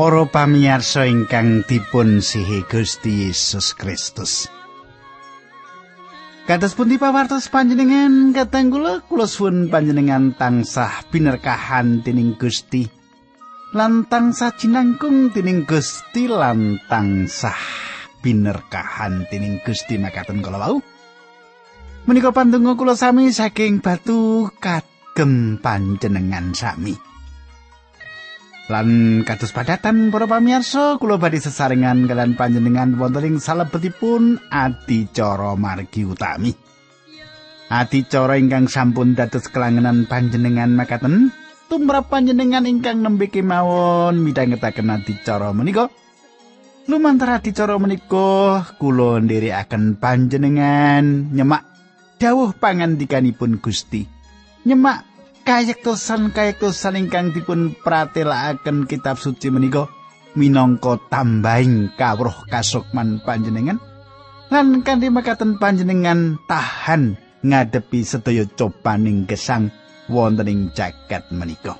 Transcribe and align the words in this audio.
Para 0.00 0.24
pamirsa 0.24 1.04
ingkang 1.04 1.60
dipun 1.68 2.24
sihi 2.24 2.64
Gusti 2.64 3.28
Yesus 3.28 3.76
Kristus. 3.76 4.48
Kados 6.48 6.72
pundi 6.72 6.96
pawartos 6.96 7.52
panjenengan 7.52 8.32
kateng 8.32 8.72
kula 8.72 9.04
kula 9.04 9.28
suwun 9.28 9.68
panjenengan 9.68 10.32
tansah 10.40 11.04
binerkahan 11.12 12.00
dening 12.00 12.32
Gusti 12.40 12.88
lan 13.76 14.08
tansah 14.08 14.56
jinangkung 14.56 15.36
dening 15.36 15.68
Gusti 15.68 16.32
lan 16.32 16.80
tansah 16.88 17.60
binerkahan 18.24 19.28
dening 19.28 19.60
Gusti 19.60 20.00
makaten 20.00 20.40
kala 20.40 20.64
wau. 20.64 20.80
Menika 22.08 22.32
pandonga 22.32 22.72
kula 22.72 22.96
sami 22.96 23.28
saking 23.36 23.84
batu 23.84 24.48
kagem 24.64 25.60
panjenengan 25.60 26.56
sami. 26.56 27.09
Lan 28.70 29.26
kados 29.26 29.50
padatan 29.50 30.14
para 30.14 30.30
pamirsa, 30.30 30.94
kula 31.02 31.18
badhe 31.18 31.42
sesarengan 31.42 32.06
kalian 32.06 32.38
panjenengan 32.38 32.94
wonten 32.94 33.26
ing 33.26 33.36
salebetipun 33.42 34.38
adicara 34.46 35.58
margi 35.58 36.06
utami. 36.06 36.54
Adicara 37.66 38.38
ingkang 38.38 38.70
sampun 38.70 39.18
dados 39.18 39.50
kelangenan 39.50 40.06
panjenengan 40.06 40.70
makaten, 40.70 41.34
tumrap 41.66 42.14
panjenengan 42.14 42.62
ingkang 42.62 43.02
nembe 43.02 43.26
kemawon 43.26 44.22
midhangetaken 44.22 45.02
adicara 45.02 45.50
menika. 45.50 45.90
Lumantar 46.86 47.42
adicara 47.42 47.74
menika 47.74 48.70
kula 48.78 49.18
ndherekaken 49.18 49.98
panjenengan 49.98 51.34
nyemak 51.34 51.66
dawuh 52.22 52.54
pangandikanipun 52.54 53.58
Gusti. 53.58 54.06
Nyemak 54.62 55.09
kayektosan 55.50 56.30
kayektosan 56.30 56.94
ingkang 56.94 57.34
dipun 57.34 57.74
pratelakaken 57.82 58.86
kitab 58.86 59.18
suci 59.18 59.50
menika 59.50 59.90
minangka 60.38 60.94
tambahing 61.10 61.90
kawruh 61.98 62.46
kasukman 62.46 63.18
panjenengan 63.26 63.82
lan 64.46 64.86
kanthi 64.86 65.10
makaten 65.10 65.58
panjenengan 65.58 66.38
tahan 66.46 67.18
ngadepi 67.42 68.06
sedaya 68.06 68.46
cobaning 68.54 69.26
gesang 69.26 69.74
wonten 70.06 70.46
ing 70.46 70.60
jagat 70.70 71.26
menika. 71.34 71.74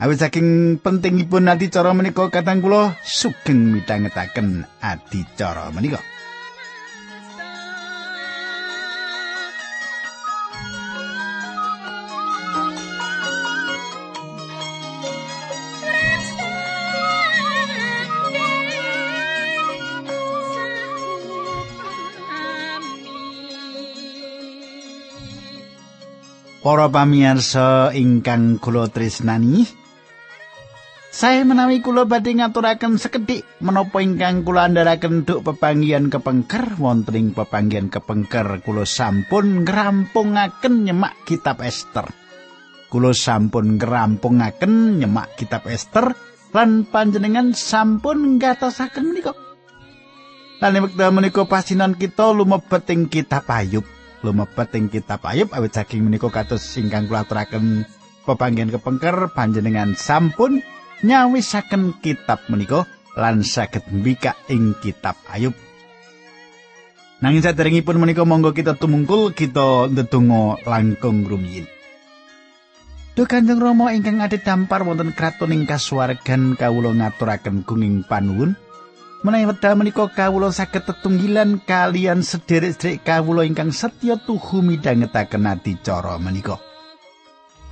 Awit 0.00 0.16
saking 0.16 0.80
pentingipun 0.80 1.52
adicara 1.52 1.92
menika 1.92 2.32
katang 2.32 2.64
kula 2.64 2.96
sugeng 3.04 3.76
midhangetaken 3.76 4.64
adicara 4.80 5.68
menika. 5.68 6.00
Para 26.70 26.86
pamirsa 26.86 27.90
ingkang 27.98 28.62
kula 28.62 28.86
tresnani, 28.94 29.66
saya 31.10 31.42
menawi 31.42 31.82
kula 31.82 32.06
badhe 32.06 32.38
ngaturaken 32.38 32.94
sekedhik 32.94 33.42
menapa 33.58 33.98
ingkang 33.98 34.46
kula 34.46 34.70
andharaken 34.70 35.26
duk 35.26 35.42
pepanggihan 35.42 36.06
kepengker 36.06 36.78
wonten 36.78 37.18
ing 37.18 37.26
pepanggihan 37.34 37.90
kepengker 37.90 38.62
kula 38.62 38.86
sampun 38.86 39.66
ngrampungaken 39.66 40.86
nyemak 40.86 41.18
kitab 41.26 41.58
Ester. 41.58 42.06
Kula 42.86 43.18
sampun 43.18 43.74
ngrampungaken 43.74 45.02
nyemak 45.02 45.34
kitab 45.34 45.66
Ester 45.66 46.14
lan 46.54 46.86
panjenengan 46.86 47.50
sampun 47.50 48.38
ngatosaken 48.38 49.10
menika. 49.10 49.34
Lan 50.62 50.78
wekdal 50.86 51.10
menika 51.18 51.42
pasinan 51.50 51.98
kita 51.98 52.30
lumebet 52.30 52.86
ing 52.94 53.10
kitab 53.10 53.42
Ayub. 53.50 53.82
Lumebet 54.20 54.70
ing 54.76 54.92
kitab 54.92 55.24
Ayub 55.24 55.52
awit 55.52 55.72
saking 55.76 56.04
menika 56.04 56.28
kados 56.28 56.62
ingkang 56.76 57.08
kula 57.08 57.24
aturaken 57.24 57.84
pepanggen 58.28 58.68
kepengker 58.68 59.32
panjenengan 59.32 59.96
sampun 59.96 60.60
nyawisaken 61.00 61.98
kitab 62.04 62.44
menika 62.52 62.84
lan 63.16 63.42
saged 63.42 63.84
mbikak 63.90 64.36
ing 64.52 64.76
kitab 64.78 65.16
Ayub. 65.32 65.56
Nanging 67.20 67.44
saderengipun 67.44 68.00
menika 68.00 68.24
monggo 68.24 68.56
kita 68.56 68.80
tumungkul 68.80 69.36
kita 69.36 69.92
ndedonga 69.92 70.64
langkung 70.64 71.28
rumiyin. 71.28 71.68
Duh 73.12 73.28
Kanjeng 73.28 73.60
Rama 73.60 73.92
ingkang 73.92 74.24
ade 74.24 74.40
dampar 74.40 74.80
wonten 74.86 75.12
kraton 75.12 75.52
ing 75.52 75.68
kasuwargan 75.68 76.56
kawula 76.56 76.96
ngaturaken 76.96 77.68
gunging 77.68 78.08
panuwun. 78.08 78.56
Menawi 79.20 79.52
wekdal 79.52 79.76
menika 79.76 80.08
kawula 80.08 80.48
saged 80.48 80.88
tetunggilan 80.88 81.60
kalian 81.68 82.24
sederek-sederek 82.24 83.04
kawula 83.04 83.44
ingkang 83.44 83.68
setya 83.68 84.16
tuhu 84.16 84.64
midhangetaken 84.64 85.44
adicara 85.44 86.16
menika. 86.16 86.56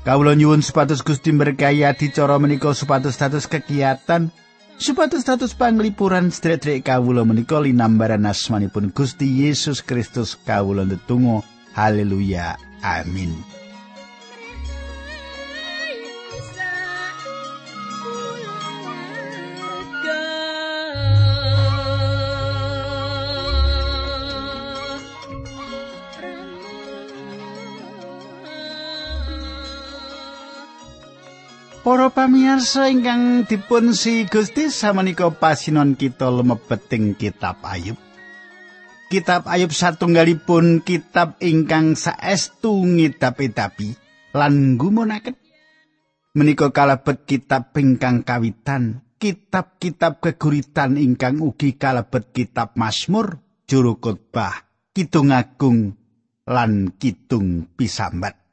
Kawula 0.05 0.37
nyuwun 0.37 0.61
supados 0.61 1.01
Gusti 1.01 1.33
berkahi 1.33 1.89
adicara 1.89 2.37
menika 2.37 2.77
supados 2.77 3.17
status 3.17 3.49
kegiatan 3.49 4.29
supados 4.77 5.25
status 5.25 5.57
panglipuran 5.57 6.29
sederek-sederek 6.29 6.85
kawula 6.85 7.25
menika 7.25 7.65
linambaran 7.65 8.29
asmanipun 8.29 8.93
Gusti 8.93 9.49
Yesus 9.49 9.81
Kristus 9.81 10.37
kawula 10.37 10.85
ndedonga. 10.85 11.41
Haleluya. 11.73 12.61
Amin 12.85 13.58
Para 31.79 32.11
pamirsa 32.11 32.91
ingkang 32.91 33.47
dipun 33.47 33.95
si 33.95 34.27
Gusti 34.27 34.67
samenika 34.67 35.31
pasinon 35.31 35.95
kita 35.95 36.27
lumebeting 36.27 37.15
kitab 37.15 37.63
Ayub. 37.63 37.95
Kitab 39.09 39.47
Ayub 39.47 39.71
satunggalipun 39.71 40.83
kitab 40.83 41.39
ingkang 41.39 41.95
saestu 41.95 42.83
ngidapi-dapi 42.83 43.95
lan 44.35 44.75
gumunaken. 44.75 45.39
Menika 46.35 46.75
kalebet 46.75 47.25
kitab 47.25 47.73
ingkang 47.79 48.27
kawitan, 48.27 49.07
kitab-kitab 49.23 50.19
keguritan 50.19 50.99
ingkang 50.99 51.39
ugi 51.41 51.79
kalebet 51.79 52.35
kitab 52.35 52.75
Mazmur, 52.75 53.39
Juru 53.71 54.03
Khotbah, 54.03 54.67
Kidung 54.93 55.31
Agung 55.31 55.95
lan 56.43 56.91
Kidung 56.99 57.71
Pisambat. 57.79 58.48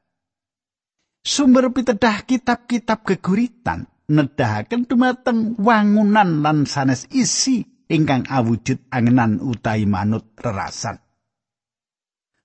Sumber 1.26 1.74
pitedah 1.74 2.22
kitab-kitab 2.30 3.02
geguritan 3.02 3.90
nedahaken 4.06 4.86
dumateng 4.86 5.58
wangunan 5.58 6.46
lan 6.46 6.70
sanes 6.70 7.10
isi 7.10 7.66
ingkang 7.90 8.30
awujud 8.30 8.86
angenan 8.94 9.42
utawi 9.42 9.90
manut 9.90 10.38
rerasan. 10.38 11.02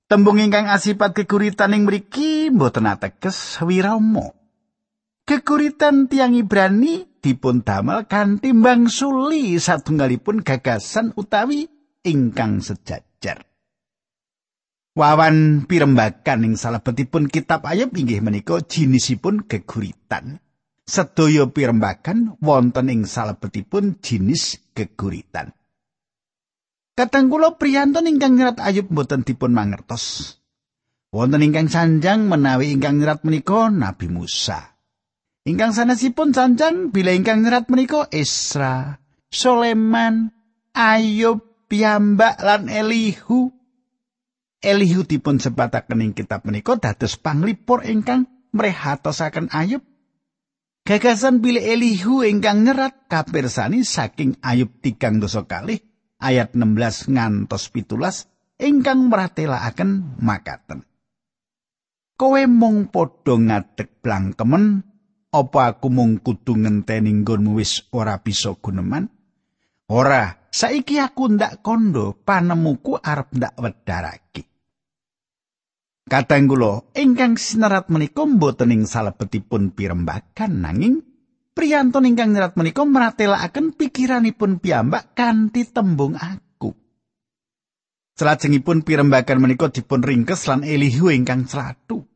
Tembung 0.08 0.42
ingkang 0.42 0.66
asipat 0.66 1.14
geguritan 1.14 1.76
ing 1.76 1.86
mriki 1.86 2.50
mboten 2.50 2.88
ateges 2.88 3.60
wirama. 3.62 4.34
Geguritan 5.22 6.10
tiang 6.10 6.34
Ibrani 6.34 7.22
dipun 7.22 7.62
damel 7.62 8.10
kanthi 8.10 8.50
suli 8.90 9.54
satunggalipun 9.60 10.42
gagasan 10.42 11.14
utawi 11.14 11.70
ingkang 12.02 12.58
sejajar. 12.58 13.49
Wawan 14.90 15.70
pirembakan 15.70 16.50
ing 16.50 16.54
salebetipun 16.58 17.30
kitab 17.30 17.62
Ayub 17.62 17.94
inggih 17.94 18.18
menika 18.18 18.58
jinisipun 18.58 19.46
geguritan. 19.46 20.42
Sedaya 20.82 21.46
pirembakan 21.46 22.34
wonten 22.42 22.90
ing 22.90 23.06
salebetipun 23.06 24.02
jinis 24.02 24.58
geguritan. 24.74 25.54
Katang 26.98 27.30
kula 27.30 27.54
priyantun 27.54 28.10
ingkang 28.10 28.34
nyerat 28.34 28.58
Ayub 28.58 28.90
mboten 28.90 29.22
dipun 29.22 29.54
mangertos. 29.54 30.36
Wonten 31.14 31.46
ingkang 31.46 31.70
sanjang 31.70 32.26
menawi 32.26 32.74
ingkang 32.74 32.98
nyerat 32.98 33.22
menika 33.22 33.70
Nabi 33.70 34.10
Musa. 34.10 34.74
Ingkang 35.46 35.70
sanesipun 35.70 36.34
sanjang 36.34 36.90
bila 36.90 37.14
ingkang 37.14 37.46
nyerat 37.46 37.70
menika 37.70 38.10
Isra, 38.10 38.98
Soleman, 39.30 40.34
Ayub, 40.74 41.46
Piyambak 41.70 42.42
lan 42.42 42.66
Elihu. 42.66 43.59
Elihu 44.60 45.08
dipun 45.08 45.40
sebataken 45.40 46.04
ing 46.04 46.12
kitab 46.12 46.44
menika 46.44 46.76
dados 46.76 47.16
panglipur 47.16 47.80
ingkang 47.84 48.28
mrehatosaken 48.52 49.48
Ayub. 49.48 49.80
Gagasan 50.84 51.40
bilih 51.40 51.64
Elihu 51.64 52.20
ingkang 52.20 52.68
nyerat 52.68 53.08
kapirsani 53.08 53.84
saking 53.84 54.36
Ayub 54.44 54.68
tigang 54.84 55.16
dosa 55.16 55.48
kalih 55.48 55.80
ayat 56.20 56.52
16 56.52 57.12
ngantos 57.16 57.72
pitulas 57.72 58.28
ingkang 58.60 59.08
meratelaken 59.08 60.20
makaten. 60.20 60.84
Kowe 62.20 62.42
mung 62.44 62.92
padha 62.92 63.40
ngadeg 63.40 64.04
blangkemen 64.04 64.84
Apa 65.30 65.78
aku 65.78 65.94
mung 65.94 66.18
kudu 66.18 66.58
ngenteni 66.58 67.22
nggonmu 67.22 67.62
wis 67.62 67.86
ora 67.94 68.18
bisa 68.18 68.50
guneman? 68.58 69.06
Ora, 69.86 70.50
saiki 70.50 70.98
aku 70.98 71.38
ndak 71.38 71.62
kondo 71.62 72.18
panemuku 72.26 72.98
arep 72.98 73.38
ndak 73.38 73.54
wedharake. 73.62 74.49
Kadang 76.08 76.48
kula 76.48 76.96
ingkang 76.96 77.36
sinerat 77.36 77.92
menika 77.92 78.24
mboten 78.24 78.72
ing 78.72 78.88
salebetipun 78.88 79.76
pirembagan 79.76 80.64
nanging 80.64 81.04
priyantun 81.52 82.08
ingkang 82.08 82.32
nyerat 82.32 82.56
menika 82.56 82.88
mratelakaken 82.88 83.76
pikiranipun 83.76 84.64
piyambak 84.64 85.12
kanthi 85.12 85.68
tembung 85.68 86.16
aku. 86.16 86.72
Salajengipun 88.16 88.80
pirembagan 88.80 89.44
menika 89.44 89.68
dipun 89.68 90.00
ringkes 90.00 90.48
lan 90.48 90.64
Elihu 90.64 91.12
ingkang 91.12 91.44
celatu. 91.44 92.08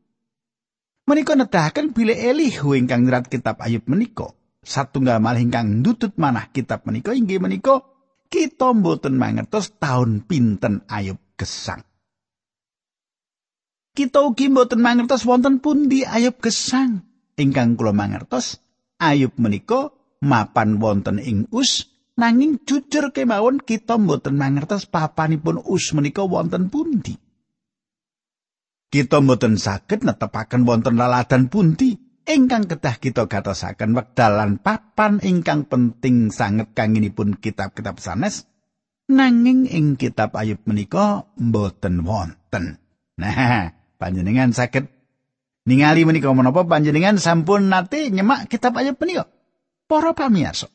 Menika 1.05 1.37
nedahaken 1.37 1.93
bilih 1.93 2.17
Elihu 2.17 2.73
ingkang 2.73 3.05
nyerat 3.05 3.29
kitab 3.29 3.61
Ayub 3.61 3.85
menika 3.85 4.33
satunggal 4.65 5.21
malih 5.21 5.45
ingkang 5.45 5.85
ndutut 5.85 6.17
manah 6.17 6.49
kitab 6.49 6.89
menika 6.89 7.13
inggih 7.13 7.37
menika 7.37 7.85
kita 8.33 8.73
mboten 8.73 9.13
mangertos 9.13 9.77
taun 9.77 10.25
pinten 10.25 10.81
Ayub 10.89 11.21
gesang. 11.37 11.85
Kita 13.95 14.27
ugi 14.27 14.51
mboten 14.51 14.83
mangertos 14.83 15.23
wonten 15.23 15.63
pundi 15.63 16.03
Ayub 16.03 16.35
gesang. 16.43 17.07
Ingkang 17.39 17.79
kula 17.79 17.95
mangertos, 17.95 18.59
Ayub 18.99 19.31
menika 19.39 19.95
mapan 20.19 20.77
wonten 20.83 21.23
ing 21.23 21.47
Us 21.55 21.87
nanging 22.19 22.63
jujur 22.67 23.15
kemawon 23.15 23.63
kita 23.63 23.95
mboten 23.95 24.35
mangertos 24.35 24.87
papanipun 24.87 25.63
Us 25.63 25.95
menika 25.95 26.27
wonten 26.27 26.67
pundi. 26.67 27.15
Kita 28.91 29.23
mboten 29.23 29.55
saged 29.55 30.03
netepaken 30.03 30.67
wonten 30.67 30.99
laladan 30.99 31.47
pundi 31.47 31.95
ingkang 32.27 32.67
kedah 32.67 32.99
kita 32.99 33.27
gatosaken 33.27 33.95
wekdalan 33.95 34.59
papan 34.59 35.19
ingkang 35.23 35.67
penting 35.67 36.31
sanget 36.31 36.71
kanginipun 36.71 37.37
kitab-kitab 37.37 37.99
sanes 37.99 38.47
nanging 39.11 39.69
ing 39.69 39.95
kitab 39.99 40.33
Ayub 40.33 40.63
menika 40.65 41.27
mboten 41.37 42.01
wonten. 42.07 42.79
Nah, 43.15 43.71
panjenengan 43.97 44.51
sakit 44.51 44.85
ningali 45.65 46.05
menika 46.05 46.29
menapa 46.31 46.67
panjenengan 46.67 47.17
sampun 47.17 47.71
nate 47.71 48.11
nyemak 48.11 48.51
kitab 48.51 48.77
Ayub 48.77 48.99
menika? 49.01 49.27
Para 49.85 50.13
pamirsa 50.17 50.69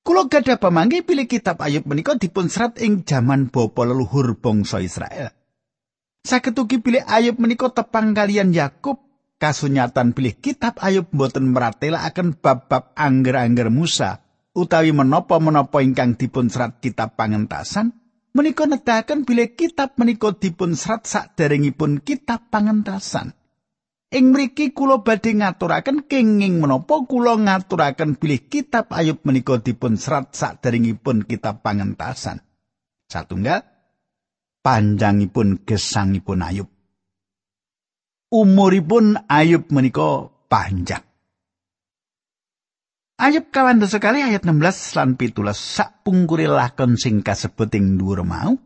kula 0.00 0.26
gadah 0.26 0.58
pamangke 0.58 1.06
pilih 1.06 1.30
kitab 1.30 1.62
Ayub 1.62 1.86
menika 1.86 2.16
dipun 2.16 2.50
serat 2.50 2.80
ing 2.82 3.06
jaman 3.06 3.52
bapa 3.52 3.86
leluhur 3.86 4.34
bangsa 4.40 4.82
Israel. 4.82 5.30
Saged 6.20 6.58
ugi 6.58 6.82
pilih 6.82 7.04
Ayub 7.06 7.40
menika 7.40 7.72
tepang 7.72 8.12
kalian 8.12 8.52
Yakub. 8.52 9.06
Kasunyatan 9.40 10.12
pilih 10.12 10.36
kitab 10.36 10.76
Ayub 10.84 11.08
boten 11.08 11.48
meratelaken 11.48 12.36
bab-bab 12.44 12.92
angger-angger 12.92 13.72
Musa 13.72 14.20
utawi 14.52 14.92
menapa-menapa 14.92 15.80
ingkang 15.80 16.20
dipun 16.20 16.52
serat 16.52 16.76
kitab 16.84 17.16
pangentasan 17.16 17.96
menika 18.34 18.66
nedahaken 18.66 19.26
bilih 19.26 19.58
kitab 19.58 19.98
menika 19.98 20.30
dipun 20.34 20.78
serat 20.78 21.06
saderengipun 21.06 22.02
kitab 22.02 22.50
pangentasan. 22.50 23.34
Ing 24.10 24.34
mriki 24.34 24.74
kula 24.74 25.06
badhe 25.06 25.38
ngaturaken 25.38 26.10
kenging 26.10 26.58
menapa 26.58 27.06
kula 27.06 27.38
ngaturaken 27.38 28.18
bilih 28.18 28.50
kitab 28.50 28.90
Ayub 28.90 29.22
menika 29.22 29.62
dipun 29.62 29.94
serat 29.94 30.34
saderengipun 30.34 31.26
kitab 31.26 31.62
pangentasan. 31.62 32.42
Satunggal 33.06 33.62
panjangipun 34.62 35.62
gesangipun 35.62 36.42
Ayub. 36.42 36.68
Umuripun 38.30 39.26
Ayub 39.30 39.70
menika 39.70 40.30
panjang. 40.50 41.09
Ayub 43.20 43.52
kawan 43.52 43.84
sekali 43.84 44.24
ayat 44.24 44.48
16 44.48 44.96
lan 44.96 45.20
pitulas 45.20 45.60
sak 45.60 46.00
pungkuri 46.08 46.48
lakon 46.48 46.96
sing 46.96 47.20
kasebut 47.20 47.68
ing 47.76 48.00
dhuwur 48.00 48.24
mau. 48.24 48.56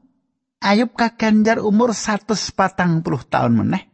Ayub 0.62 0.94
kaganjar 0.94 1.58
umur 1.58 1.90
140 1.90 3.02
tahun 3.26 3.52
meneh 3.58 3.90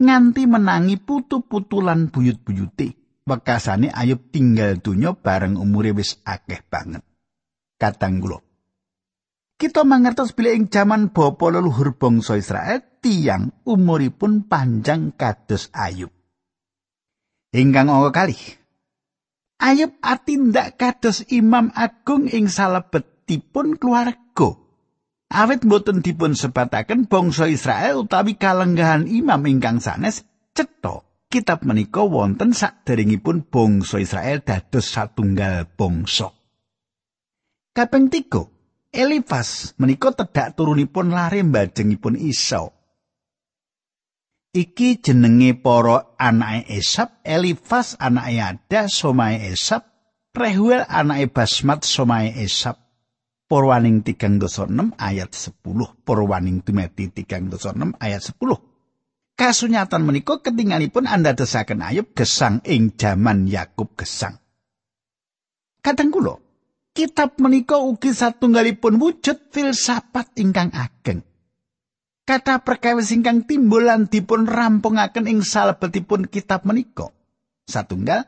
nganti 0.00 0.48
menangi 0.48 0.96
putu-putu 0.96 1.84
lan 1.84 2.08
buyut-buyute. 2.08 2.96
Bekasane 3.28 3.92
Ayub 3.92 4.32
tinggal 4.32 4.80
donya 4.80 5.12
bareng 5.12 5.60
umure 5.60 5.92
wis 5.92 6.16
akeh 6.24 6.64
banget. 6.64 7.04
Katang 7.76 8.24
kula. 8.24 8.40
Kita 9.60 9.84
mangertos 9.84 10.32
bila 10.32 10.56
ing 10.56 10.72
jaman 10.72 11.12
bapa 11.12 11.52
leluhur 11.52 11.92
bangsa 12.00 12.40
Israel 12.40 12.80
tiang 13.04 13.52
umuripun 13.68 14.48
panjang 14.48 15.12
kados 15.12 15.68
Ayub. 15.76 16.08
Ingkang 17.52 17.92
angka 17.92 18.24
kalih 18.24 18.59
Ayub 19.60 19.92
atindak 20.00 20.80
kados 20.80 21.28
Imam 21.28 21.68
Agung 21.76 22.24
ing 22.32 22.48
salebetipun 22.48 23.76
keluarga. 23.76 24.56
Awit 25.30 25.62
boten 25.68 26.00
dipun 26.00 26.32
sebataken 26.32 27.06
bangsa 27.06 27.46
Israel 27.46 28.08
utawi 28.08 28.34
kalenggahan 28.40 29.04
imam 29.06 29.44
ingkang 29.46 29.78
sanes 29.78 30.26
cetha 30.56 31.06
kitab 31.30 31.62
menika 31.62 32.02
wonten 32.02 32.56
saderengipun 32.56 33.46
bangsa 33.46 34.02
Israel 34.02 34.42
dados 34.42 34.90
satunggal 34.90 35.68
bangsa. 35.76 36.34
Kaping 37.70 38.10
3, 38.10 38.96
Elifas 38.96 39.78
menika 39.78 40.10
tedhak 40.10 40.58
turunipun 40.58 41.14
lare 41.14 41.46
mbajengipun 41.46 42.18
Isau. 42.18 42.79
Iki 44.50 44.98
jenenge 44.98 45.54
para 45.62 46.10
anake 46.18 46.66
Esap, 46.74 47.22
Elifas 47.22 47.94
anake 48.02 48.42
Ada, 48.42 48.90
Somae 48.90 49.46
Esap, 49.46 49.86
Rehuel 50.34 50.82
anake 50.90 51.30
Basmat, 51.30 51.86
Somae 51.86 52.34
Esap. 52.34 52.82
Purwaning 53.50 54.06
3.6 54.06 54.94
ayat 54.94 55.30
10. 55.34 55.62
Purwaning 56.06 56.62
Tumeti 56.62 57.10
3.6 57.10 57.98
ayat 57.98 58.22
10. 58.22 58.38
Kasunyatan 59.34 60.02
menika 60.06 60.38
anda 61.06 61.34
desaken 61.34 61.82
Ayub 61.82 62.14
gesang 62.14 62.62
ing 62.62 62.94
jaman 62.94 63.50
Yakub 63.50 63.94
gesang. 63.98 64.38
Kadang 65.82 66.14
kula, 66.14 66.38
kitab 66.94 67.38
menika 67.42 67.78
ugi 67.82 68.14
satunggalipun 68.14 68.98
wujud 69.02 69.50
filsafat 69.50 70.36
ingkang 70.38 70.70
ageng. 70.70 71.29
Kata 72.30 72.62
perkawis 72.62 73.10
ingkang 73.10 73.42
timbulan 73.42 74.06
dipun 74.06 74.46
rampungaken 74.46 75.26
ing 75.26 75.42
salebetipun 75.42 76.30
kitab 76.30 76.62
menika. 76.62 77.10
Satunggal 77.66 78.22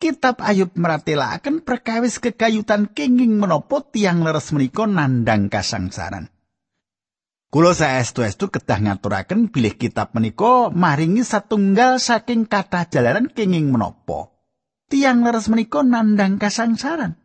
Kitab 0.00 0.40
Ayub 0.40 0.72
meratelaken 0.80 1.60
perkawis 1.60 2.22
kekayutan 2.24 2.88
kenging 2.88 3.36
menapa 3.36 3.84
tiang 3.84 4.24
leres 4.24 4.48
menika 4.48 4.88
nandang 4.88 5.52
kasangsaran. 5.52 6.32
Kulo 7.52 7.76
saestu-estu 7.76 8.48
kedah 8.48 8.80
ngaturaken 8.80 9.52
bilih 9.52 9.76
kitab 9.76 10.16
menika 10.16 10.72
maringi 10.72 11.20
satunggal 11.20 12.00
saking 12.00 12.48
kata 12.48 12.88
jalanan 12.88 13.28
kenging 13.28 13.68
menapa. 13.68 14.32
Tiang 14.88 15.20
leres 15.20 15.52
menika 15.52 15.84
nandang 15.84 16.40
kasangsaran. 16.40 17.19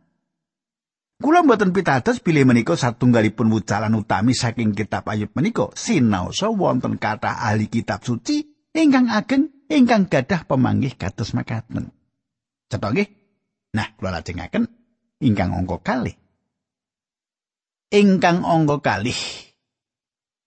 Kula 1.16 1.40
mboten 1.40 1.72
pitados 1.72 2.20
bilih 2.20 2.44
menika 2.44 2.76
satunggalipun 2.76 3.48
wucalan 3.48 3.96
utami 3.96 4.36
saking 4.36 4.76
kitab 4.76 5.08
Ayub 5.08 5.32
menika 5.32 5.72
sinaosa 5.72 6.52
wonten 6.52 7.00
kathah 7.00 7.40
ahli 7.40 7.72
kitab 7.72 8.04
suci 8.04 8.44
ingkang 8.76 9.08
ageng 9.08 9.48
ingkang 9.72 10.12
gadah 10.12 10.44
pemanggih 10.44 10.92
kados 10.92 11.32
makaten. 11.32 11.88
Cetha 12.68 12.92
nggih? 12.92 13.08
Nah, 13.72 13.96
kula 13.96 14.20
lajengaken 14.20 14.68
ingkang 15.24 15.56
angka 15.56 15.80
kalih. 15.80 16.16
Ingkang 17.88 18.44
angka 18.44 18.76
kalih. 18.84 19.16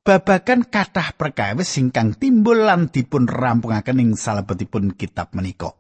Babagan 0.06 0.70
kathah 0.70 1.18
perkawis 1.18 1.82
ingkang 1.82 2.14
timbul 2.14 2.62
lan 2.62 2.94
dipun 2.94 3.26
rampungaken 3.26 3.98
ing 4.06 4.14
salebetipun 4.14 4.94
kitab 4.94 5.34
menika. 5.34 5.74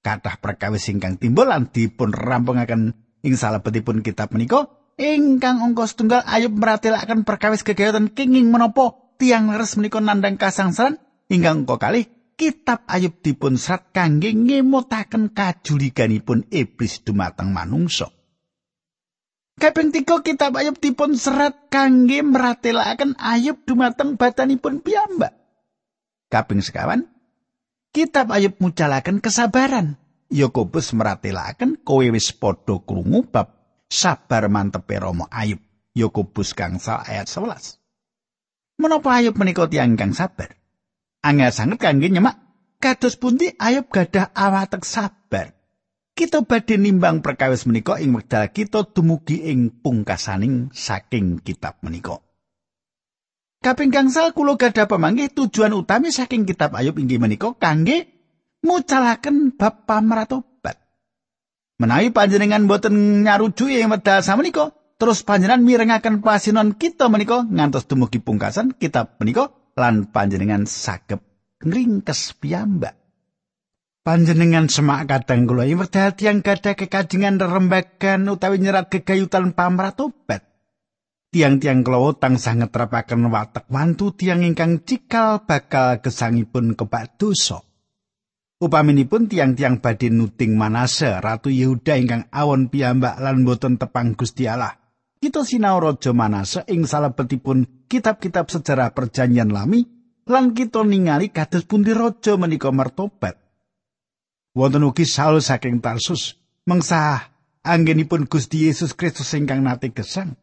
Kathah 0.00 0.40
perkawis 0.40 0.88
ingkang 0.88 1.20
timbul 1.20 1.52
lan 1.52 1.68
dipun 1.68 2.16
rampungaken 2.16 3.03
ing 3.24 3.34
salebetipun 3.34 4.04
kitab 4.04 4.30
menika 4.36 4.68
ingkang 5.00 5.64
angka 5.64 5.88
setunggal 5.88 6.22
ayub 6.28 6.54
meratelaken 6.54 7.24
perkawis 7.24 7.64
kegayutan 7.64 8.12
kenging 8.12 8.52
menapa 8.52 9.16
tiang 9.16 9.50
leres 9.50 9.80
menika 9.80 9.98
nandang 9.98 10.36
kasangsaran 10.36 11.00
ingkang 11.32 11.64
angka 11.64 11.80
kalih 11.80 12.06
kitab 12.36 12.84
ayub 12.86 13.16
dipun 13.24 13.56
serat 13.56 13.90
kangge 13.96 14.36
ngemutaken 14.36 15.32
kajuliganipun 15.32 16.46
iblis 16.52 17.02
dumateng 17.02 17.50
manungsa 17.50 18.12
Kaping 19.54 19.94
tiga 19.94 20.18
kitab 20.18 20.58
ayub 20.58 20.82
dipun 20.82 21.14
serat 21.14 21.70
kangge 21.70 22.26
meratelaken 22.26 23.14
ayub 23.14 23.62
dumateng 23.62 24.18
batanipun 24.18 24.82
piyambak. 24.82 25.30
Kaping 26.26 26.58
sekawan, 26.58 27.06
kitab 27.94 28.34
ayub 28.34 28.58
mucalaken 28.58 29.22
kesabaran. 29.22 29.94
Yakobus 30.34 30.90
meratelaken 30.98 31.86
kowe 31.86 32.02
wis 32.10 32.34
padha 32.34 32.82
krungu 32.82 33.22
bab 33.30 33.54
sabar 33.86 34.50
mantepe 34.50 34.98
Rama 34.98 35.30
Ayub. 35.30 35.62
Yakobus 35.94 36.58
gangsal 36.58 37.06
ayat 37.06 37.30
11. 37.30 37.78
Menapa 38.82 39.14
Ayub 39.14 39.38
menika 39.38 39.70
tiyang 39.70 39.94
kang 39.94 40.10
sabar? 40.10 40.58
Angel 41.22 41.54
sanget 41.54 41.78
kangge 41.78 42.10
nyemak 42.10 42.34
kados 42.82 43.14
pundi 43.14 43.54
Ayub 43.62 43.86
gadah 43.86 44.34
awatek 44.34 44.82
sabar. 44.82 45.54
Kita 46.18 46.42
badhe 46.42 46.82
nimbang 46.82 47.22
perkawis 47.22 47.66
menika 47.70 48.02
ing 48.02 48.14
wekdal 48.14 48.50
kita 48.50 48.90
dumugi 48.90 49.46
ing 49.50 49.70
pungkasaning 49.82 50.74
saking 50.74 51.42
kitab 51.46 51.78
menika. 51.86 52.18
Kaping 53.62 53.94
gangsal 53.94 54.34
kula 54.34 54.58
gadah 54.58 54.90
pamanggih 54.90 55.30
tujuan 55.30 55.78
utami 55.78 56.10
saking 56.10 56.42
kitab 56.42 56.74
Ayub 56.74 56.98
inggih 56.98 57.22
menika 57.22 57.54
kangge 57.54 58.13
ngucalaken 58.64 59.52
bab 59.54 59.84
pamratobat. 59.84 60.80
Menawi 61.76 62.08
panjenengan 62.10 62.64
boten 62.64 63.22
nyaruju 63.22 63.68
ing 63.68 63.92
wekdal 63.92 64.24
samenika, 64.24 64.72
terus 64.96 65.20
panjenengan 65.20 65.62
mirengaken 65.62 66.24
pasinon 66.24 66.72
kita 66.74 67.12
menika 67.12 67.44
ngantos 67.44 67.84
dumugi 67.84 68.24
pungkasan 68.24 68.72
kitab 68.72 69.20
menika 69.20 69.52
lan 69.76 70.08
panjenengan 70.08 70.64
sagep 70.64 71.20
ngringkes 71.60 72.40
piyambak. 72.40 72.96
Panjenengan 74.04 74.68
semak 74.68 75.08
kadang 75.08 75.48
kula 75.48 75.64
ing 75.64 75.80
wekdal 75.80 76.12
tiyang 76.16 76.40
gadah 76.40 76.76
kekajengan 76.76 77.40
rembagan 77.40 78.28
utawi 78.28 78.60
nyerat 78.60 78.88
gegayutan 78.88 79.56
pamratobat. 79.56 80.44
Tiang-tiang 81.34 81.82
kula 81.82 82.14
tansah 82.14 82.54
ngetrepaken 82.54 83.26
watek 83.32 83.66
wantu 83.66 84.14
tiang 84.14 84.46
ingkang 84.46 84.86
cikal 84.86 85.42
bakal 85.42 85.98
gesangipun 85.98 86.78
kebak 86.78 87.18
dosa. 87.18 87.64
Upaminipun 88.62 89.26
tiang-tiang 89.26 89.82
badhe 89.82 90.14
nuting 90.14 90.54
Manase, 90.54 91.18
Ratu 91.18 91.50
Yehuda 91.50 91.98
ingkang 91.98 92.30
awon 92.30 92.70
piyambak 92.70 93.18
lan 93.18 93.42
boten 93.42 93.82
tepang 93.82 94.14
Gusti 94.14 94.46
Allah. 94.46 94.78
Kita 95.18 95.42
sinau 95.42 95.82
Raja 95.82 96.14
Manase 96.14 96.62
ing 96.70 96.86
salebetipun 96.86 97.88
kitab-kitab 97.90 98.46
sejarah 98.52 98.94
perjanjian 98.94 99.50
lami 99.50 99.82
lan 100.30 100.54
kita 100.54 100.86
ningali 100.86 101.34
kados 101.34 101.68
pundi 101.68 101.92
raja 101.92 102.36
menika 102.40 102.72
mertobat. 102.72 103.36
wonten 104.54 104.86
ugi 104.86 105.02
Saul 105.02 105.42
saking 105.42 105.82
Tarsus 105.82 106.38
mengsah 106.64 107.34
anggenipun 107.66 108.30
Gusti 108.30 108.70
Yesus 108.70 108.94
Kristus 108.94 109.34
ingkang 109.34 109.66
nate 109.66 109.90
gesang. 109.90 110.38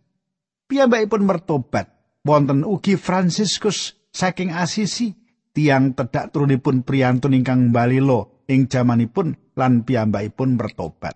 Piyambakipun 0.67 1.23
mertobat. 1.23 1.87
Wonten 2.21 2.61
ugi 2.61 3.01
Fransiskus 3.01 3.97
saking 4.13 4.53
Asisi 4.53 5.09
tiang 5.51 5.95
tedak 5.95 6.31
turunipun 6.31 6.83
priyantun 6.83 7.35
ingkang 7.35 7.75
balilo 7.75 8.43
ing 8.47 8.67
jamanipun 8.67 9.35
lan 9.55 9.83
piyambakipun 9.87 10.59
mertobat. 10.59 11.15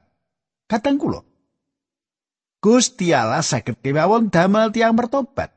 Katang 0.66 1.00
kula. 1.00 1.22
Gusti 2.64 3.14
Allah 3.14 3.46
saged 3.46 3.78
kemawon 3.84 4.34
damel 4.34 4.74
tiang 4.74 4.98
mertobat. 4.98 5.54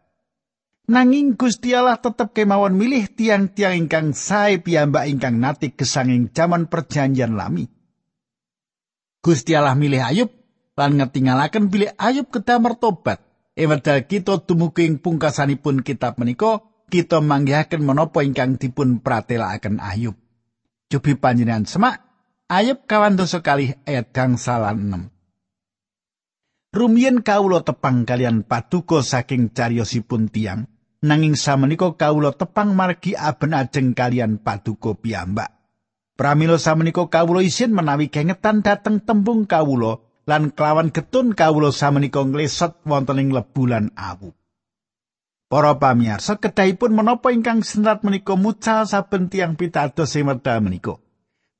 Nanging 0.88 1.36
Gusti 1.36 1.76
Allah 1.76 2.00
tetep 2.00 2.32
kemawon 2.32 2.76
milih 2.76 3.12
tiang-tiang 3.12 3.76
ingkang 3.76 4.16
sae 4.16 4.60
piyambak 4.60 5.08
ingkang 5.08 5.36
nati 5.36 5.72
gesanging 5.72 6.32
jaman 6.32 6.68
perjanjian 6.68 7.36
lami. 7.36 7.68
Gusti 9.20 9.52
Allah 9.52 9.76
milih 9.76 10.00
Ayub 10.00 10.30
lan 10.78 10.96
ngetingalaken 10.96 11.68
bilih 11.68 11.92
Ayub 12.00 12.32
kedah 12.32 12.60
mertobat. 12.60 13.20
Ewedal 13.58 14.06
kita 14.06 14.38
dumugi 14.46 14.86
ing 14.86 15.02
pungkasanipun 15.02 15.82
kitab 15.82 16.14
menika, 16.22 16.62
kita 16.88 17.20
manggihaken 17.20 17.84
menapa 17.84 18.24
ingkang 18.24 18.56
dipun 18.56 19.04
pratelakaken 19.04 19.78
Ayub. 19.78 20.16
Cobi 20.88 21.12
panjenengan 21.20 21.68
semak 21.68 22.00
Ayub 22.48 22.88
kawan 22.88 23.20
dosa 23.20 23.44
kali 23.44 23.76
ayat 23.84 24.08
kang 24.16 24.40
salah 24.40 24.72
6. 24.72 25.12
Rumien 26.72 27.20
kawula 27.20 27.60
tepang 27.60 28.08
kalian 28.08 28.40
paduka 28.40 29.04
saking 29.04 29.52
cariyosipun 29.52 30.32
tiang, 30.32 30.64
nanging 31.04 31.36
samenika 31.36 31.92
kawula 31.92 32.32
tepang 32.32 32.72
margi 32.72 33.12
aben 33.12 33.52
ajeng 33.52 33.92
kalian 33.92 34.40
paduka 34.40 34.96
piyambak. 34.96 35.52
Pramila 36.16 36.56
samenika 36.56 37.04
kawula 37.04 37.44
isin 37.44 37.76
menawi 37.76 38.08
kengetan 38.08 38.64
dateng 38.64 39.04
tembung 39.04 39.44
kawula 39.44 40.00
lan 40.24 40.48
kelawan 40.52 40.88
getun 40.88 41.36
kawula 41.36 41.68
samenika 41.68 42.24
ngleset 42.24 42.80
wonten 42.88 43.20
ing 43.20 43.28
lebulan 43.36 43.92
awu. 43.92 44.37
Para 45.48 45.80
pamirsa 45.80 46.36
kedahipun 46.36 46.92
menapa 46.92 47.32
ingkang 47.32 47.64
serat 47.64 48.04
menika 48.04 48.36
mucal 48.36 48.84
saben 48.84 49.32
tiang 49.32 49.56
pitados 49.56 50.12
sing 50.12 50.28
medal 50.28 50.60
menika. 50.60 51.00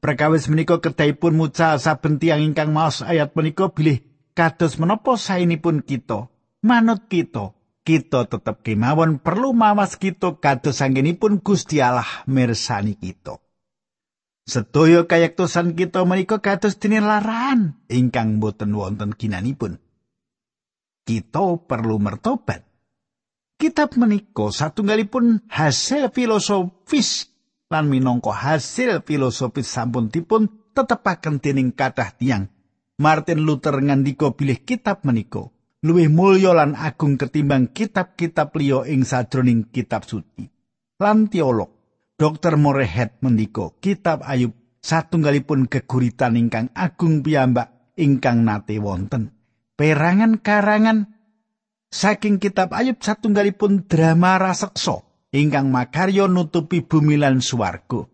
Perkawis 0.04 0.52
menika 0.52 0.76
kedahipun 0.76 1.32
mucal 1.32 1.80
saben 1.80 2.20
tiang 2.20 2.44
ingkang 2.44 2.68
maos 2.68 3.00
ayat 3.00 3.32
menika 3.32 3.72
bilih 3.72 4.04
kados 4.36 4.76
menapa 4.76 5.16
saenipun 5.16 5.80
kita 5.80 6.28
manut 6.60 7.08
kita 7.08 7.56
kita 7.80 8.28
tetep 8.28 8.60
kemawon 8.60 9.24
perlu 9.24 9.56
mawas 9.56 9.96
kita 9.96 10.36
kados 10.36 10.84
anggenipun 10.84 11.40
Gusti 11.40 11.80
Allah 11.80 12.28
mirsani 12.28 12.92
kita. 12.92 13.40
Sedaya 14.44 15.08
kayektosan 15.08 15.72
kita 15.72 16.04
menika 16.04 16.44
kados 16.44 16.76
dene 16.76 17.00
laran 17.00 17.80
ingkang 17.88 18.36
boten 18.36 18.76
wonten 18.76 19.16
ginanipun. 19.16 19.80
Kita 21.08 21.56
perlu 21.64 21.96
mertobat. 21.96 22.67
Kitab 23.58 23.98
menika 23.98 24.54
satunggalipun 24.54 25.42
hasil 25.50 26.14
filosofis 26.14 27.26
lan 27.66 27.90
minangka 27.90 28.30
hasil 28.30 29.02
filosofis 29.02 29.66
sampun 29.66 30.14
dipun 30.14 30.46
tetepaken 30.78 31.42
dening 31.42 31.74
kathah 31.74 32.14
tiang. 32.14 32.46
Martin 33.02 33.42
Luther 33.42 33.74
ngandika 33.82 34.30
bilih 34.30 34.62
kitab 34.62 35.02
menika 35.02 35.50
luwih 35.82 36.06
mulya 36.06 36.54
lan 36.54 36.78
agung 36.78 37.18
ketimbang 37.18 37.74
kitab-kitab 37.74 38.54
liya 38.54 38.86
ing 38.86 39.02
sajroning 39.02 39.74
kitab 39.74 40.06
suci. 40.06 40.46
Lan 41.02 41.26
teolog 41.26 41.74
Dr. 42.14 42.54
Morehead 42.62 43.18
mendika 43.26 43.74
kitab 43.82 44.22
Ayub 44.22 44.54
satunggalipun 44.86 45.66
geguritan 45.66 46.38
ingkang 46.38 46.70
agung 46.78 47.26
piyambak 47.26 47.74
ingkang 47.98 48.46
nate 48.46 48.78
wonten. 48.78 49.34
Perangan 49.74 50.38
karangan 50.38 51.17
saking 51.88 52.40
kitab 52.40 52.72
Ayub 52.76 53.00
satunggalipun 53.00 53.88
drama 53.88 54.36
raseksa 54.36 55.04
ingkang 55.32 55.68
makarya 55.72 56.28
nutupi 56.28 56.84
bumi 56.84 57.20
lan 57.20 57.40
swarga. 57.44 58.08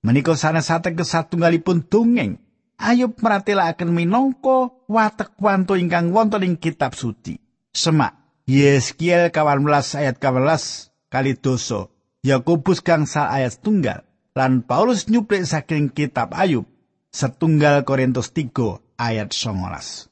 Menika 0.00 0.32
sanes 0.38 0.70
sateges 0.70 1.12
satunggalipun 1.12 1.86
dongeng 1.86 2.40
Ayub 2.80 3.12
meratelaken 3.20 3.92
minangka 3.92 4.72
watek 4.88 5.36
wanto 5.36 5.76
ingkang 5.76 6.16
wonten 6.16 6.46
ing 6.48 6.56
kitab 6.56 6.96
suci. 6.96 7.36
Semak 7.76 8.16
Yeskiel 8.48 9.28
18 9.28 10.00
ayat 10.00 10.16
18 10.16 11.12
kali 11.12 11.36
doso. 11.36 11.92
Yakobus 12.20 12.84
gangsal 12.84 13.32
ayat 13.32 13.60
tunggal 13.64 14.04
lan 14.36 14.64
Paulus 14.64 15.08
nyuplik 15.08 15.44
saking 15.44 15.92
kitab 15.92 16.32
Ayub 16.32 16.64
setunggal 17.12 17.84
Korintus 17.84 18.32
3 18.32 18.80
ayat 18.96 19.32
19. 19.32 20.08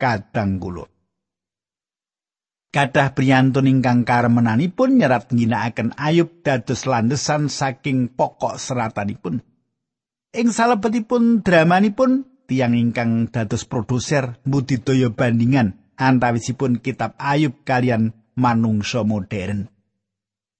Kadang 0.00 0.60
kula. 0.60 0.84
Kadah 2.70 3.18
priyantun 3.18 3.66
ingkang 3.66 4.06
karemenanipun 4.06 5.02
nyerat 5.02 5.34
ngginakaken 5.34 5.90
Ayub 5.98 6.46
dados 6.46 6.86
landesan 6.86 7.50
saking 7.50 8.14
pokok 8.14 8.62
seratanipun. 8.62 9.42
Ing 10.30 10.54
salebetipun 10.54 11.42
dramanipun 11.42 12.30
tiang 12.46 12.78
ingkang 12.78 13.26
dados 13.34 13.66
produser 13.66 14.38
budidaya 14.46 15.10
bandingan 15.10 15.82
antawisipun 15.98 16.78
kitab 16.78 17.18
Ayub 17.18 17.66
kalian 17.66 18.14
manungsa 18.38 19.02
modern. 19.02 19.66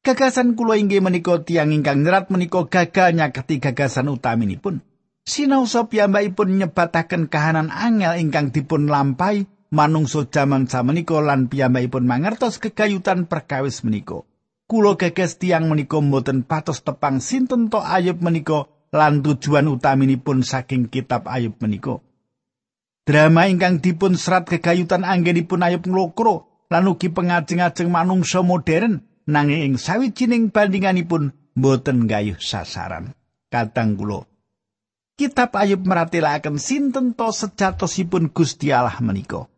Gagasan 0.02 0.58
kula 0.58 0.82
inggih 0.82 0.98
menika 0.98 1.46
tiang 1.46 1.70
ingkang 1.70 2.02
nyerat 2.02 2.26
menika 2.34 2.66
gagal 2.66 3.14
nyaketi 3.14 3.62
gagasan 3.62 4.10
utaminipun. 4.10 4.82
Sinau 5.22 5.62
piyambakipun 5.62 6.58
nyebataken 6.58 7.30
kahanan 7.30 7.70
angel 7.70 8.18
ingkang 8.18 8.50
dipun 8.50 8.90
lampahi 8.90 9.46
manungsa 9.70 10.26
jaman 10.26 10.66
samenika 10.66 11.22
lan 11.22 11.46
piyambakipun 11.46 12.04
mangertos 12.04 12.58
kegayutan 12.58 13.30
perkawis 13.30 13.86
menika. 13.86 14.26
Kula 14.66 14.94
gagas 14.94 15.38
tiang 15.38 15.66
menika 15.66 15.98
mboten 15.98 16.46
patos 16.46 16.82
tepang 16.86 17.18
sinten 17.18 17.70
to 17.70 17.82
Ayub 17.82 18.22
menika 18.22 18.70
lan 18.90 19.22
tujuan 19.22 19.66
utaminipun 19.70 20.42
saking 20.46 20.90
kitab 20.90 21.26
Ayub 21.26 21.58
menika. 21.62 22.02
Drama 23.06 23.50
ingkang 23.50 23.82
dipun 23.82 24.14
serat 24.14 24.46
kegayutan 24.46 25.02
anggenipun 25.02 25.62
Ayub 25.62 25.86
nglokro 25.86 26.66
lan 26.70 26.86
ugi 26.86 27.10
pengajeng-ajeng 27.10 27.90
manungsa 27.90 28.46
modern 28.46 29.02
nanging 29.26 29.66
ing 29.66 29.74
sawijining 29.74 30.54
bandinganipun 30.54 31.34
boten 31.54 32.06
gayuh 32.06 32.38
sasaran. 32.38 33.14
Katang 33.50 33.98
kula 33.98 34.30
Kitab 35.18 35.52
Ayub 35.58 35.82
meratelaken 35.82 36.56
sinten 36.56 37.12
to 37.18 37.28
sejatosipun 37.34 38.30
Gusti 38.30 38.70
Allah 38.70 39.02
menika. 39.02 39.50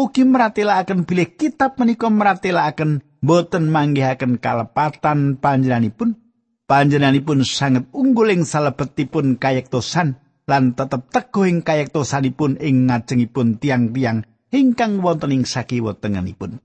Ugi 0.00 0.24
meratelaken 0.24 1.04
bilih 1.04 1.36
kitab 1.36 1.76
menika 1.76 2.08
meratelaken 2.08 3.04
boten 3.20 3.68
manggihaken 3.68 4.40
kalepatan 4.40 5.36
panjenenganipun 5.36 6.16
panjenenganipun 6.64 7.44
sanget 7.44 7.84
unggul 7.92 8.32
ing 8.32 8.48
salebetipun 8.48 9.36
kayektosan 9.36 10.16
lan 10.48 10.72
tetep 10.72 11.04
teguh 11.12 11.52
ing 11.52 11.60
kayektosanipun 11.60 12.56
ing 12.64 12.88
ngajengipun 12.88 13.60
tiang-tiang 13.60 14.24
ingkang 14.48 15.04
wonten 15.04 15.36
ing 15.36 15.44
sakiwa 15.44 15.92
tengenipun. 16.00 16.64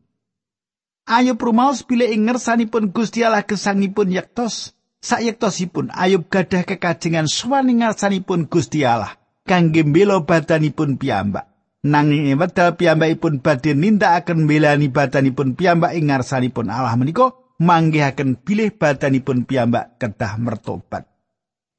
Ayo 1.04 1.36
prumaos 1.36 1.84
bilih 1.84 2.16
ing 2.16 2.32
ngersanipun 2.32 2.96
Gusti 2.96 3.20
Allah 3.28 3.44
gesangipun 3.44 4.16
yaktos 4.16 4.72
Sayektosipun 5.04 5.92
Ayub 5.92 6.32
gadah 6.32 6.64
kekajengan 6.64 7.28
swaning 7.28 7.84
ngarsanipun 7.84 8.48
Gusti 8.48 8.88
Allah 8.88 9.20
kangge 9.44 9.84
mbela 9.84 10.24
badanipun 10.24 10.96
piyambak. 10.96 11.55
Nanging 11.86 12.34
wedal 12.42 12.74
piyambakipun 12.74 13.46
badhe 13.46 13.78
nindakaken 13.78 14.50
mbelani 14.50 14.90
badanipun 14.90 15.54
piyambak 15.54 15.94
ing 15.94 16.10
ngarsanipun 16.10 16.74
Allah 16.74 16.98
menika 16.98 17.38
manggihaken 17.62 18.42
bilih 18.42 18.74
badanipun 18.74 19.46
piyambak 19.46 20.02
kedah 20.02 20.34
mertobat. 20.42 21.06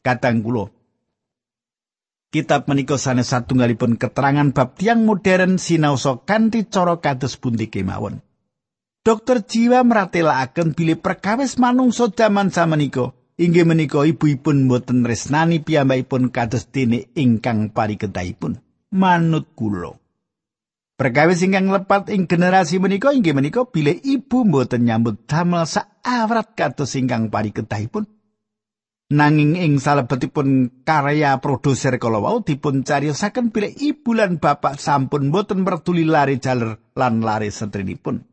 Kadang 0.06 0.46
kula 0.46 0.70
Kitab 2.30 2.70
menika 2.70 2.94
sanes 3.02 3.34
satunggalipun 3.34 3.98
keterangan 3.98 4.54
bab 4.54 4.78
tiang 4.78 5.02
modern 5.02 5.58
sinaosa 5.58 6.22
kanthi 6.22 6.70
cara 6.70 7.02
kados 7.02 7.34
pundi 7.34 7.66
kemawon. 7.66 8.22
Dokter 9.02 9.42
jiwa 9.42 9.82
meratelaken 9.82 10.78
bilih 10.78 11.02
perkawis 11.02 11.58
manungsa 11.58 12.14
jaman 12.14 12.54
samenika 12.54 13.10
inggih 13.42 13.66
menika 13.66 14.06
ibu-ibun 14.06 14.70
boten 14.70 15.02
resnani 15.02 15.58
piyambakipun 15.66 16.30
kados 16.30 16.70
dene 16.70 17.10
ingkang 17.18 17.74
pariketahipun 17.74 18.65
manut 18.94 19.50
kula. 19.56 19.94
Perkawis 20.96 21.44
ingkang 21.44 21.68
lepat 21.68 22.08
ing 22.08 22.24
generasi 22.24 22.80
menika 22.80 23.12
inggih 23.12 23.36
menika 23.36 23.68
bilih 23.68 24.00
ibu 24.00 24.48
boten 24.48 24.88
nyambut 24.88 25.28
damel 25.28 25.68
saawrat 25.68 26.56
kados 26.56 26.96
ingkang 26.96 27.28
pariketahipun 27.28 28.08
nanging 29.12 29.54
ing 29.54 29.78
salebetipun 29.78 30.82
karya 30.82 31.38
produser 31.38 32.00
kala 32.02 32.18
wau 32.18 32.42
dipun 32.42 32.82
cariyosaken 32.82 33.54
bilih 33.54 33.76
ibu 33.76 34.16
lan 34.16 34.42
bapak 34.42 34.80
sampun 34.82 35.30
boten 35.30 35.62
mertuli 35.62 36.02
lari 36.02 36.42
jaler 36.42 36.80
lan 36.98 37.22
lari 37.22 37.52
setrinipun. 37.52 38.24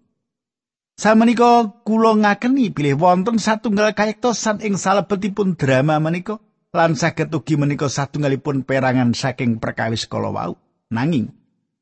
Samenika 0.94 1.84
kula 1.84 2.16
ngakeni 2.22 2.70
bilih 2.70 3.02
wonten 3.02 3.42
satunggal 3.42 3.98
kayektosan 3.98 4.62
ing 4.62 4.78
salebetipun 4.78 5.58
drama 5.58 5.98
menika 5.98 6.38
lan 6.74 6.98
saged 6.98 7.30
ugi 7.30 7.54
menika 7.54 7.86
satunggalipun 7.86 8.66
perangan 8.66 9.14
saking 9.14 9.62
perkawis 9.62 10.10
kala 10.10 10.34
wau. 10.34 10.58
Nanging 10.90 11.30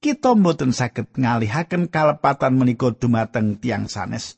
kita 0.03 0.35
mboten 0.35 0.75
saged 0.75 1.15
ngalihaken 1.15 1.87
kalepatan 1.87 2.59
menika 2.59 2.91
dumateng 2.91 3.55
tiang 3.55 3.87
sanes. 3.87 4.35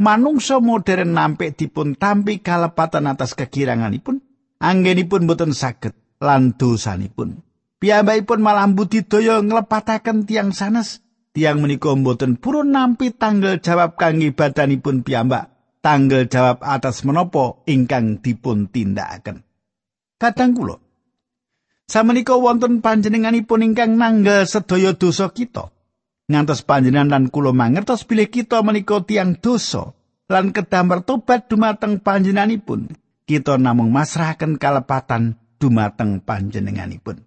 Manungsa 0.00 0.64
modern 0.64 1.12
nampik 1.12 1.60
dipun 1.60 1.92
tampi 1.92 2.40
kalepatan 2.40 3.04
atas 3.04 3.36
kekiranganipun, 3.36 4.24
anggenipun 4.56 5.28
mboten 5.28 5.52
saged 5.52 5.92
lan 6.24 6.56
dosanipun. 6.56 7.44
Piyambakipun 7.80 8.40
malah 8.40 8.64
budidaya 8.72 9.44
nglepataken 9.44 10.24
tiang 10.24 10.56
sanes 10.56 11.04
tiang 11.30 11.62
menika 11.62 11.94
mboten 11.94 12.36
purun 12.40 12.74
nampi 12.74 13.14
tanggal 13.14 13.62
jawab 13.62 13.94
kangge 13.94 14.34
badanipun 14.34 15.06
piyambak 15.06 15.54
tanggal 15.80 16.26
jawab 16.26 16.60
atas 16.60 17.06
menopo 17.06 17.62
ingkang 17.70 18.18
dipun 18.18 18.66
tindakaken 18.68 19.46
kadang 20.20 20.52
kula. 20.52 20.76
Samenika 21.90 22.38
wonten 22.38 22.84
panjenenganipun 22.84 23.66
ingkang 23.66 23.98
nanggal 23.98 24.46
sedaya 24.46 24.94
dosa 24.94 25.32
kita. 25.32 25.72
Ngantos 26.30 26.62
panjenengan 26.62 27.10
lan 27.10 27.24
kula 27.32 27.50
mangertos 27.50 28.06
bilih 28.06 28.30
kita 28.30 28.62
menika 28.62 29.02
tiang 29.02 29.34
dosa 29.34 29.90
lan 30.30 30.54
kedah 30.54 30.86
mertobat 30.86 31.50
dumateng 31.50 31.98
panjenenganipun. 31.98 32.94
Kita 33.26 33.58
namung 33.58 33.90
masrahaken 33.90 34.54
kalepatan 34.60 35.34
dumateng 35.58 36.22
panjenenganipun. 36.22 37.26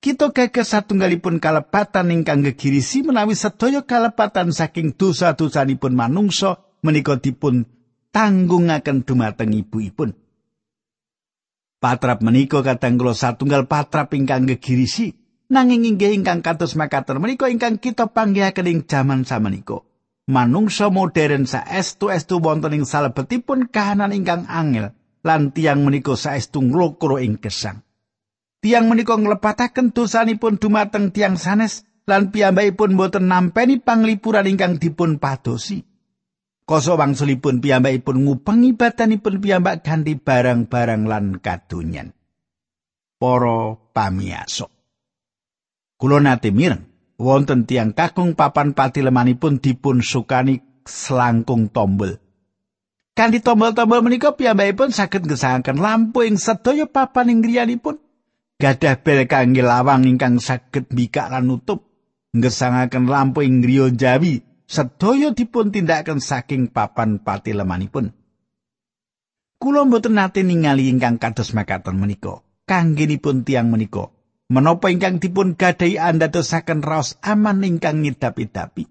Kita 0.00 0.32
gagas 0.32 0.72
satunggalipun 0.72 1.42
kalepatan 1.42 2.08
ingkang 2.14 2.40
gegirisi 2.46 3.04
menawi 3.04 3.36
sedaya 3.36 3.84
kalepatan 3.84 4.48
saking 4.54 4.96
dosa-dosanipun 4.96 5.92
manungsa 5.92 6.62
menika 6.80 7.20
dipun 7.20 7.68
tanggungaken 8.08 9.04
dumateng 9.04 9.52
ibu-ipun. 9.52 10.16
Patrap 11.80 12.20
menika 12.20 12.60
kadang 12.60 13.00
kula 13.00 13.16
satunggal 13.16 13.64
patrap 13.64 14.12
ingkang 14.12 14.44
gegirisi 14.44 15.16
nanging 15.48 15.88
inggih 15.88 16.12
ingkang 16.12 16.44
kados 16.44 16.76
makaten 16.76 17.16
menika 17.16 17.48
ingkang 17.48 17.80
kita 17.80 18.12
panggihaken 18.12 18.68
ing 18.68 18.80
jaman 18.84 19.24
samenika. 19.24 19.80
Manungsa 20.28 20.92
modern 20.92 21.48
saestu-estu 21.48 22.38
wonten 22.38 22.76
ing 22.76 22.84
salebetipun 22.84 23.72
kahanan 23.72 24.12
ingkang 24.12 24.44
angel 24.44 24.92
lan 25.24 25.56
tiyang 25.56 25.80
menika 25.80 26.20
saestu 26.20 26.60
nglokro 26.60 27.16
ing 27.16 27.40
gesang. 27.40 27.80
Tiang 28.60 28.92
menika 28.92 29.16
nglepataken 29.16 29.96
dosanipun 29.96 30.60
dumateng 30.60 31.16
tiang 31.16 31.40
sanes 31.40 31.88
lan 32.04 32.28
piyambakipun 32.28 32.92
boten 32.92 33.24
nampeni 33.24 33.80
panglipuran 33.80 34.44
ingkang 34.44 34.76
dipun 34.76 35.16
padosi. 35.16 35.89
Koso 36.70 36.94
wangsulipun 36.94 37.58
piyambakipun 37.58 38.22
ngupengi 38.22 38.78
badanipun 38.78 39.42
piyambak 39.42 39.82
ganti 39.82 40.14
barang-barang 40.14 41.02
lan 41.10 41.42
kadonyan. 41.42 42.14
Para 43.18 43.74
pamiyasa. 43.90 44.70
Kula 45.98 46.22
nate 46.22 46.54
mireng 46.54 46.86
wonten 47.18 47.66
tiang 47.66 47.90
kakung 47.90 48.38
papan 48.38 48.78
pati 48.78 49.02
lemanipun 49.02 49.58
dipun 49.58 49.98
sukani 49.98 50.62
selangkung 50.86 51.74
tombol. 51.74 52.22
Kanthi 53.18 53.42
tombol-tombol 53.42 54.06
menika 54.06 54.38
piyambakipun 54.38 54.94
saged 54.94 55.26
ngesangaken 55.26 55.82
lampu 55.82 56.22
ing 56.22 56.38
sedaya 56.38 56.86
papan 56.86 57.34
ing 57.34 57.42
griyanipun. 57.42 57.98
gadah 58.60 59.00
bel 59.00 59.24
kangge 59.24 59.64
lawang 59.64 60.04
ingkang 60.04 60.36
saged 60.36 60.92
mbikak 60.92 61.32
lan 61.32 61.48
nutup 61.48 61.88
ngesangaken 62.36 63.08
lampu 63.08 63.40
ing 63.40 63.64
griya 63.64 63.88
Jawi 63.88 64.44
sedaya 64.70 65.34
dipun 65.34 65.74
tindakaken 65.74 66.22
saking 66.22 66.70
papan 66.70 67.18
pati 67.18 67.50
lemanipun 67.50 68.14
kula 69.60 69.84
mboten 69.84 70.16
nate 70.16 70.40
ningali 70.40 70.88
ingkang 70.88 71.20
kados 71.20 71.52
makaten 71.52 72.00
menika. 72.00 72.40
Kanggenipun 72.64 73.44
tiang 73.44 73.68
menika. 73.68 74.08
Menapa 74.50 74.88
ingkang 74.88 75.20
dipun 75.20 75.54
gadahi 75.54 76.00
andadosaken 76.00 76.80
raos 76.82 77.20
aman 77.20 77.62
ingkang 77.62 78.02
ngidapi-dapi. 78.02 78.88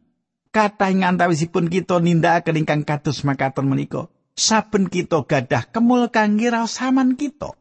Kathah 0.54 0.90
ing 0.94 1.04
antawisipun 1.04 1.68
kita 1.68 2.00
nindakaken 2.00 2.64
ingkang 2.64 2.84
kados 2.86 3.26
makaten 3.26 3.66
menika. 3.66 4.08
Saben 4.38 4.88
kita 4.88 5.26
gadah 5.26 5.68
kemul 5.74 6.14
kangge 6.14 6.48
raos 6.54 6.80
aman 6.80 7.18
kita. 7.18 7.58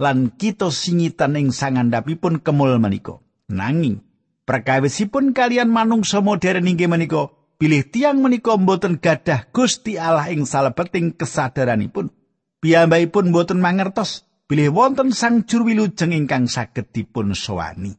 Lan 0.00 0.34
kita 0.34 0.72
singitan 0.72 1.38
ing 1.38 1.52
sangandhapipun 1.52 2.40
kemul 2.40 2.80
menika. 2.80 3.20
Nanging 3.52 4.02
perkawisipun 4.48 5.36
kalian 5.36 5.70
manungsa 5.70 6.18
modern 6.18 6.66
inggih 6.66 6.90
menika 6.90 7.30
pilih 7.56 7.88
tiang 7.88 8.20
menika 8.20 8.54
mboten 8.56 9.00
gadah 9.00 9.48
Gusti 9.52 9.96
Allah 9.96 10.28
ing 10.32 10.44
salebeting 10.44 11.16
kesadaranipun. 11.16 12.12
Piyambakipun 12.60 13.32
mboten 13.32 13.60
mangertos 13.60 14.24
bilih 14.48 14.72
wonten 14.72 15.12
sang 15.12 15.44
juru 15.44 15.72
wilujeng 15.72 16.12
ingkang 16.12 16.48
saged 16.48 16.92
dipun 16.92 17.36
sowani. 17.36 17.96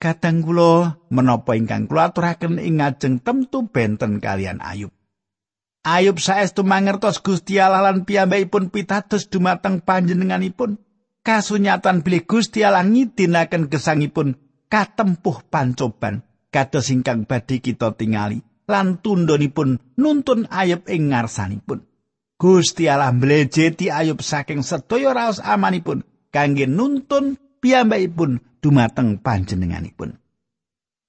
Kadang 0.00 0.44
kula 0.44 1.00
menapa 1.08 1.56
ingkang 1.56 1.88
kula 1.88 2.12
aturaken 2.12 2.60
ing 2.60 2.82
ngajeng 2.82 3.24
temtu 3.24 3.70
benten 3.70 4.20
kalian 4.20 4.60
Ayub. 4.60 4.92
Ayub 5.84 6.16
saestu 6.20 6.64
mangertos 6.64 7.20
Gusti 7.20 7.60
Allah 7.60 7.84
lan 7.84 8.08
piyambakipun 8.08 8.72
pitados 8.72 9.28
dumateng 9.28 9.84
panjenenganipun. 9.84 10.80
Kasunyatan 11.24 12.04
bilih 12.04 12.28
Gusti 12.28 12.60
Allah 12.60 12.84
ngidinaken 12.84 13.72
gesangipun 13.72 14.36
katempuh 14.68 15.40
pancoban 15.48 16.20
kados 16.54 16.94
ingkang 16.94 17.26
badhe 17.26 17.58
kita 17.58 17.98
tingali 17.98 18.38
lan 18.70 19.02
tundonipun 19.02 19.82
nuntun 19.98 20.46
Ayub 20.46 20.86
ing 20.86 21.10
ngarsanipun. 21.10 21.82
Gusti 22.38 22.86
Allah 22.86 23.10
mlejeti 23.10 23.90
Ayub 23.90 24.22
saking 24.22 24.62
sedaya 24.62 25.10
raos 25.10 25.42
amanipun 25.42 26.06
kangge 26.30 26.70
nuntun 26.70 27.34
piyambakipun 27.58 28.38
dumateng 28.62 29.18
panjenenganipun. 29.18 30.14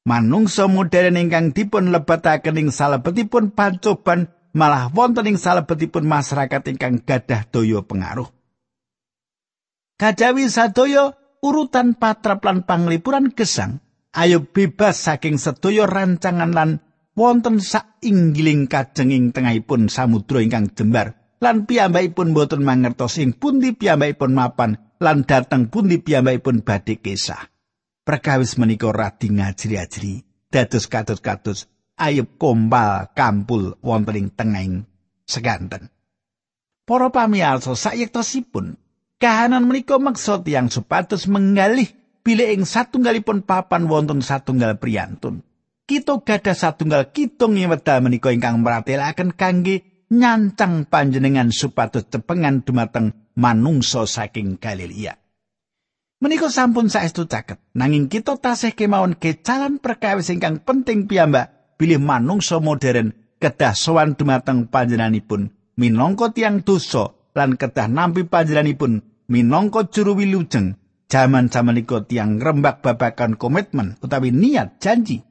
Manungsa 0.06 0.70
modern 0.70 1.18
ingkang 1.18 1.54
dipun 1.54 1.90
lebetaken 1.90 2.62
ing 2.62 2.70
salebetipun 2.70 3.54
pancoban 3.54 4.30
malah 4.54 4.94
wonten 4.94 5.34
ing 5.34 5.38
salebetipun 5.42 6.06
masyarakat 6.06 6.62
ingkang 6.74 7.02
gadah 7.02 7.46
daya 7.50 7.82
pengaruh. 7.82 8.30
Kajawi 9.96 10.46
sadaya 10.52 11.16
urutan 11.42 11.96
patrap 11.96 12.44
lan 12.44 12.68
panglipuran 12.68 13.32
gesang, 13.32 13.85
ayo 14.16 14.48
bebas 14.48 14.96
saking 15.04 15.36
sedaya 15.36 15.84
rancangan 15.86 16.56
lan 16.56 16.70
wonten 17.14 17.60
sainggiling 17.60 18.72
kajenging 18.72 19.36
tengahipun 19.36 19.92
samudra 19.92 20.40
ingkang 20.40 20.72
jembar 20.72 21.20
lan 21.44 21.68
piyambakipun 21.68 22.32
boten 22.32 22.64
mangertos 22.64 23.20
ing 23.20 23.36
pundi 23.36 23.76
piyambakipun 23.76 24.32
mapan 24.32 24.80
lan 25.04 25.28
dateng 25.28 25.68
pundi 25.68 26.00
piyambakipun 26.00 26.64
badhe 26.64 26.98
kesah. 26.98 27.52
Perkawis 28.06 28.56
menika 28.62 28.94
radi 28.94 29.34
ngajri-ajri 29.34 30.24
dados 30.48 30.86
katut-katut 30.86 31.66
ayub 32.00 32.38
kombal 32.40 33.12
kampul 33.18 33.76
wonten 33.82 34.16
ing 34.16 34.28
tengahing 34.32 34.86
seganten. 35.26 35.90
Para 36.86 37.10
pamirsa 37.10 37.74
sayektosipun, 37.74 38.78
kahanan 39.18 39.66
menika 39.66 39.98
maksud 39.98 40.46
yang 40.46 40.70
supados 40.70 41.26
menggalih 41.26 41.90
bilih 42.26 42.58
ing 42.58 42.66
satunggalipun 42.66 43.46
papan 43.46 43.86
wonten 43.86 44.26
satunggal 44.26 44.82
priyantun. 44.82 45.46
Kita 45.86 46.26
gadah 46.26 46.58
satunggal 46.58 47.14
kitung 47.14 47.54
ing 47.62 47.70
wedal 47.70 48.02
menika 48.02 48.34
ingkang 48.34 48.66
meratelaken 48.66 49.38
kangge 49.38 50.10
nyancang 50.10 50.90
panjenengan 50.90 51.54
supados 51.54 52.10
cepengan 52.10 52.66
dumateng 52.66 53.14
manungsa 53.38 54.10
saking 54.10 54.58
Galilea. 54.58 55.14
Menika 56.26 56.50
sampun 56.50 56.90
saestu 56.90 57.30
caket, 57.30 57.62
nanging 57.78 58.10
kita 58.10 58.34
tasih 58.42 58.74
kemawon 58.74 59.14
kecalan 59.14 59.78
perkawis 59.78 60.34
ingkang 60.34 60.58
penting 60.66 61.06
piyambak 61.06 61.78
bilih 61.78 62.02
manungsa 62.02 62.58
modern 62.58 63.14
kedah 63.38 63.78
sowan 63.78 64.18
dumateng 64.18 64.66
panjenenganipun 64.66 65.54
minangka 65.78 66.34
tiang 66.34 66.66
dosa 66.66 67.14
lan 67.36 67.60
kedah 67.60 67.92
nampi 67.92 68.26
panjenenganipun 68.26 69.06
minangka 69.28 69.86
juru 69.92 70.18
wilujeng 70.18 70.80
jaman 71.12 71.54
samenika 71.54 72.04
tiang 72.04 72.42
rembak 72.42 72.82
babakan 72.82 73.38
komitmen 73.38 73.98
utawi 74.02 74.34
niat 74.34 74.82
janji. 74.82 75.22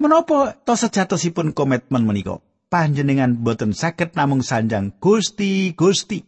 Menapa 0.00 0.56
to 0.64 0.74
sejatosipun 0.74 1.52
komitmen 1.52 2.08
menika? 2.08 2.40
Panjenengan 2.70 3.36
boten 3.42 3.74
saged 3.74 4.14
namung 4.14 4.46
sanjang 4.46 4.96
Gusti 5.02 5.74
Gusti 5.76 6.24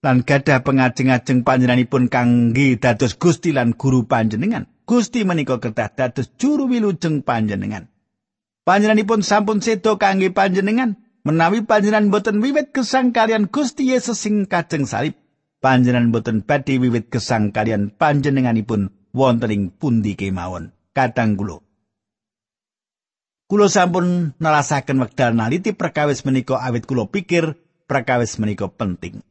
lan 0.00 0.24
gadah 0.24 0.64
pengajeng-ajeng 0.64 1.44
panjenenganipun 1.44 2.08
kangge 2.08 2.80
dados 2.80 3.12
Gusti 3.20 3.52
lan 3.52 3.76
guru 3.76 4.08
panjenengan. 4.08 4.64
Gusti 4.88 5.28
menika 5.28 5.60
kedah 5.60 5.92
dados 5.92 6.32
juru 6.40 6.66
wilujeng 6.66 7.20
panjenengan. 7.20 7.92
Panjenenganipun 8.64 9.20
sampun 9.20 9.60
sedo 9.60 10.00
kangge 10.00 10.32
panjenengan 10.32 10.96
menawi 11.20 11.68
panjenengan 11.68 12.08
boten 12.08 12.40
wiwit 12.40 12.72
gesang 12.72 13.12
kalian 13.12 13.52
Gusti 13.52 13.92
Yesus 13.92 14.24
sing 14.24 14.48
kajeng 14.48 14.88
salib. 14.88 15.19
Panjenengan 15.60 16.08
boten 16.08 16.40
badhe 16.40 16.80
wiwit 16.80 17.12
gesang 17.12 17.52
kalian 17.52 17.92
panjenenganipun 17.92 19.12
wonten 19.12 19.52
ing 19.52 19.62
pundi 19.76 20.16
kemawon. 20.16 20.72
Kadang 20.96 21.36
kula 21.36 21.60
Kulo 23.50 23.66
sampun 23.66 24.38
nelasaken 24.38 25.02
wekdal 25.02 25.34
naliti 25.34 25.74
perkawis 25.74 26.22
menika 26.22 26.62
awit 26.62 26.86
kulo 26.86 27.10
pikir 27.10 27.58
perkawis 27.90 28.38
menika 28.38 28.70
penting. 28.70 29.26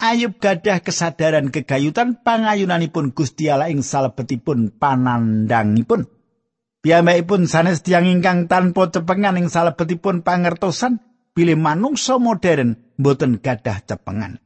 Ayub 0.00 0.40
gadah 0.40 0.80
kesadaran 0.80 1.52
kegayutan 1.52 2.16
pangayunanipun 2.24 3.12
Gusti 3.12 3.52
Allah 3.52 3.68
ing 3.68 3.84
salebetipun 3.84 4.72
panandangipun. 4.72 6.08
Piyambakipun 6.80 7.44
sanes 7.44 7.84
tiyang 7.84 8.08
ingkang 8.08 8.48
tanpa 8.48 8.88
cepengan 8.88 9.36
ing 9.36 9.52
salebetipun 9.52 10.24
pangertosan 10.24 11.04
bilih 11.36 11.60
manungsa 11.60 12.16
modern 12.16 12.96
boten 12.96 13.36
gadah 13.36 13.84
cepengan. 13.84 14.40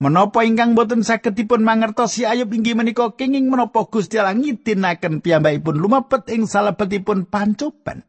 Menapa 0.00 0.48
ingkang 0.48 0.72
boten 0.72 1.04
saged 1.04 1.36
dipun 1.36 1.60
mangertosi 1.60 2.24
Ayub 2.24 2.48
inggih 2.56 2.72
menika 2.72 3.12
kenging 3.12 3.52
menapa 3.52 3.84
Gusti 3.84 4.16
Allah 4.16 4.32
ngidinaken 4.32 5.20
piyambakipun 5.20 5.76
lumebet 5.76 6.24
ing 6.32 6.48
salebetipun 6.48 7.28
pancoban. 7.28 8.08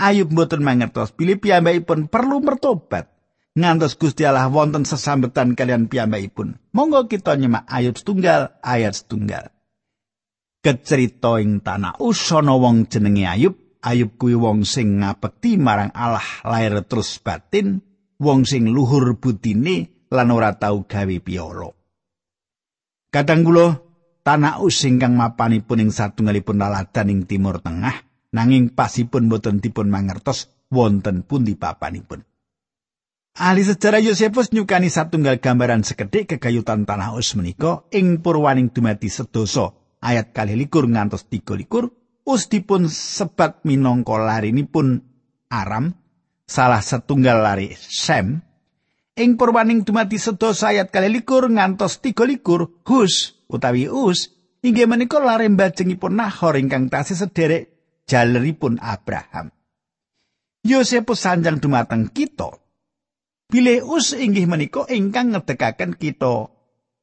Ayub 0.00 0.32
boten 0.32 0.64
mangertos 0.64 1.12
bilih 1.12 1.36
piyambakipun 1.36 2.08
perlu 2.08 2.40
mertobat 2.40 3.12
ngantos 3.52 4.00
Gusti 4.00 4.24
Allah 4.24 4.48
wonten 4.48 4.88
sesambetan 4.88 5.52
kalian 5.52 5.92
piyambakipun. 5.92 6.56
Monggo 6.72 7.04
kita 7.12 7.36
nyemak 7.36 7.68
ayat 7.68 8.00
setunggal 8.00 8.56
ayat 8.64 8.96
setunggal. 8.96 9.52
Kecerita 10.64 11.44
ing 11.44 11.60
tanah 11.60 12.00
usana 12.00 12.56
wong 12.56 12.88
jenenge 12.88 13.28
Ayub. 13.28 13.54
Ayub 13.84 14.16
kuwi 14.16 14.32
wong 14.32 14.64
sing 14.64 15.04
ngabekti 15.04 15.60
marang 15.60 15.92
Allah 15.92 16.24
lair 16.48 16.82
terus 16.88 17.20
batin, 17.20 17.84
wong 18.16 18.48
sing 18.48 18.72
luhur 18.72 19.20
budine 19.20 19.97
lan 20.12 20.28
ora 20.32 20.56
tau 20.56 20.84
gawe 20.84 21.16
piolo. 21.20 21.74
Kadang 23.08 23.40
kula 23.44 23.66
tanah 24.24 24.60
us 24.60 24.84
ingkang 24.84 25.16
mapanipun 25.16 25.88
ing 25.88 25.90
satunggalipun 25.92 26.60
laladan 26.60 27.08
ing 27.08 27.20
timur 27.24 27.64
tengah 27.64 28.04
nanging 28.36 28.76
pasipun 28.76 29.32
boten 29.32 29.64
dipun 29.64 29.88
mangertos 29.88 30.52
wonten 30.68 31.24
pundi 31.24 31.56
papanipun. 31.56 32.20
Ahli 33.38 33.62
sejarah 33.62 34.02
Yosefus 34.02 34.50
nyukani 34.50 34.90
satunggal 34.90 35.38
gambaran 35.38 35.86
sekedhik 35.86 36.36
kegayutan 36.36 36.84
tanah 36.84 37.14
us 37.14 37.38
menika 37.38 37.86
ing 37.94 38.18
purwaning 38.18 38.74
dumati 38.74 39.06
sedoso 39.06 39.96
ayat 40.02 40.34
kali 40.34 40.58
likur 40.58 40.90
ngantos 40.90 41.30
tiga 41.30 41.54
likur 41.54 41.94
us 42.26 42.50
dipun 42.50 42.90
sebat 42.90 43.62
minangka 43.62 44.18
larinipun 44.18 45.06
Aram 45.48 45.96
salah 46.44 46.84
setunggal 46.84 47.40
lari 47.40 47.72
Sem 47.78 48.42
ing 49.18 49.34
purwaning 49.34 49.82
dumati 49.82 50.16
sedoso 50.16 50.70
ayat 50.70 50.94
kali 50.94 51.10
likur 51.10 51.50
ngantos 51.50 51.98
tiga 51.98 52.22
likur 52.22 52.70
Hus 52.86 53.44
utawi 53.50 53.90
Us 53.90 54.30
inggih 54.62 54.86
menika 54.86 55.18
lare 55.18 55.50
mbajengipun 55.50 56.14
Nahor 56.14 56.54
ingkang 56.54 56.86
tasih 56.86 57.18
sederek 57.18 57.74
jaleripun 58.06 58.78
Abraham 58.78 59.50
Yosefus 60.62 61.26
sanjang 61.26 61.58
dumateng 61.58 62.08
kita 62.14 62.54
Bileus 63.48 64.12
inggih 64.12 64.44
menika 64.44 64.84
ingkang 64.92 65.32
ngedekaken 65.32 65.96
kita 65.96 66.52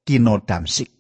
kino 0.06 0.36
Damsik. 0.46 0.94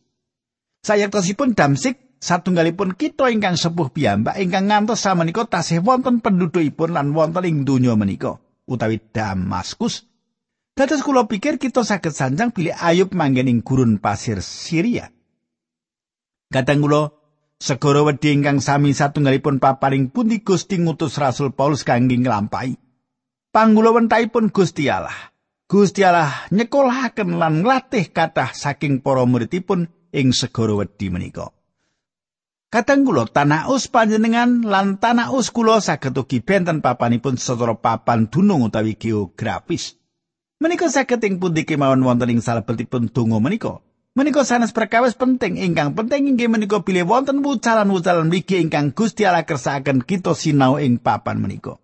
Sayektosipun 0.81 1.53
Damsik 1.53 2.17
satunggalipun 2.17 2.97
kita 2.97 3.29
ingkang 3.29 3.53
sepuh 3.53 3.93
piyambak 3.93 4.41
ingkang 4.41 4.65
ngantos 4.65 5.05
samenika 5.05 5.45
tasih 5.45 5.85
wonten 5.85 6.25
pendudukipun 6.25 6.97
lan 6.97 7.13
wonten 7.13 7.45
ing 7.45 7.61
donya 7.61 7.93
menika 7.93 8.41
utawi 8.65 8.97
Damaskus. 8.97 10.09
Dados 10.75 11.07
kula 11.07 11.23
pikir 11.31 11.55
kita 11.55 11.87
saged 11.87 12.11
sanjang 12.11 12.51
bilih 12.51 12.75
Ayub 12.75 13.15
manggen 13.15 13.47
ing 13.47 13.63
gurun 13.63 13.95
pasir 13.95 14.43
Syria. 14.43 15.07
Kadang 16.51 16.83
kula 16.83 17.15
segara 17.55 18.03
wedi 18.03 18.35
ingkang 18.35 18.59
sami 18.59 18.91
satunggalipun 18.91 19.63
paparing 19.63 20.11
pundi 20.11 20.43
Gusti 20.43 20.75
ngutus 20.75 21.15
Rasul 21.15 21.55
Paulus 21.55 21.87
kangge 21.87 22.19
nglampahi. 22.19 22.75
Panggulawentanipun 23.55 24.51
Gusti 24.51 24.91
Allah 24.91 25.15
Gusti 25.71 26.03
Allah 26.03 26.43
nyekolahaken 26.51 27.39
lan 27.39 27.63
nglatih 27.63 28.11
kathah 28.11 28.51
saking 28.51 28.99
para 28.99 29.23
muridipun 29.23 29.87
ing 30.11 30.35
segara 30.35 30.75
wedi 30.75 31.07
menika. 31.07 31.55
Kadang 32.67 33.07
kula 33.07 33.31
tanah 33.31 33.71
us 33.71 33.87
panjenengan 33.87 34.67
lan 34.67 34.99
tanah 34.99 35.31
us 35.31 35.55
kula 35.55 35.79
saged 35.79 36.19
ugi 36.19 36.43
benten 36.43 36.83
papanipun 36.83 37.39
secara 37.39 37.79
papan 37.79 38.27
dunung 38.27 38.67
utawi 38.67 38.99
geografis. 38.99 39.95
Menika 40.55 40.87
saged 40.87 41.19
ing 41.27 41.43
pundi 41.43 41.67
kemawon 41.67 41.99
wonten 42.07 42.31
ing 42.31 42.39
salebetipun 42.39 43.11
donga 43.11 43.43
menika. 43.43 43.83
Menika 44.15 44.47
sanes 44.47 44.71
perkawis 44.71 45.11
penting 45.11 45.59
ingkang 45.59 45.91
penting 45.91 46.31
inggih 46.31 46.47
menika 46.47 46.79
bilih 46.79 47.03
wonten 47.03 47.43
wucalan-wucalan 47.43 48.31
wiki 48.31 48.63
ingkang 48.63 48.95
Gusti 48.95 49.27
Allah 49.27 49.43
kersakaken 49.43 50.07
kita 50.07 50.31
sinau 50.31 50.79
ing 50.79 50.95
papan 50.95 51.43
menika. 51.43 51.75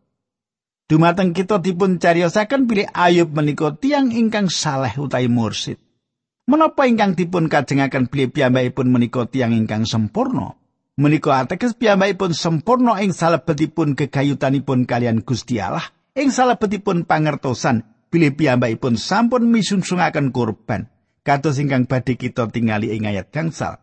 Dumateng 0.87 1.35
kita 1.35 1.59
dipun 1.59 1.99
cariyosaken 1.99 2.71
pilih 2.71 2.87
Ayub 2.95 3.35
menika 3.35 3.75
tiang 3.75 4.07
ingkang 4.07 4.47
saleh 4.47 4.95
utawi 4.95 5.27
mursid. 5.27 5.75
Menapa 6.47 6.87
ingkang 6.87 7.19
dipun 7.19 7.51
kajengaken 7.51 8.07
bilih 8.07 8.31
piyambakipun 8.31 8.87
menika 8.87 9.27
tiang 9.27 9.51
ingkang 9.51 9.83
sempurna? 9.83 10.55
Menika 10.95 11.43
ateges 11.43 11.75
piyambakipun 11.75 12.31
sempurna 12.31 13.03
ing 13.03 13.11
salebetipun 13.11 13.99
kegayutanipun 13.99 14.87
kalian 14.87 15.27
Gusti 15.27 15.59
Allah, 15.59 15.91
ing 16.15 16.31
salebetipun 16.31 17.03
pangertosan 17.03 17.90
bilih 18.11 18.35
piyambakipun 18.35 18.99
sampun 18.99 19.47
misungsungaken 19.49 20.35
kurban. 20.35 20.91
Kados 21.23 21.57
ingkang 21.57 21.87
badhe 21.87 22.19
kita 22.19 22.51
tingali 22.51 22.91
ing 22.91 23.07
ayat 23.07 23.31
gangsal. 23.31 23.79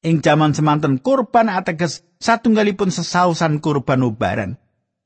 Ing 0.00 0.24
jaman 0.24 0.56
semanten 0.56 0.96
kurban 0.96 1.52
ateges 1.52 2.08
satunggalipun 2.16 2.88
sesausan 2.88 3.60
kurban 3.60 4.00
ubaran. 4.00 4.56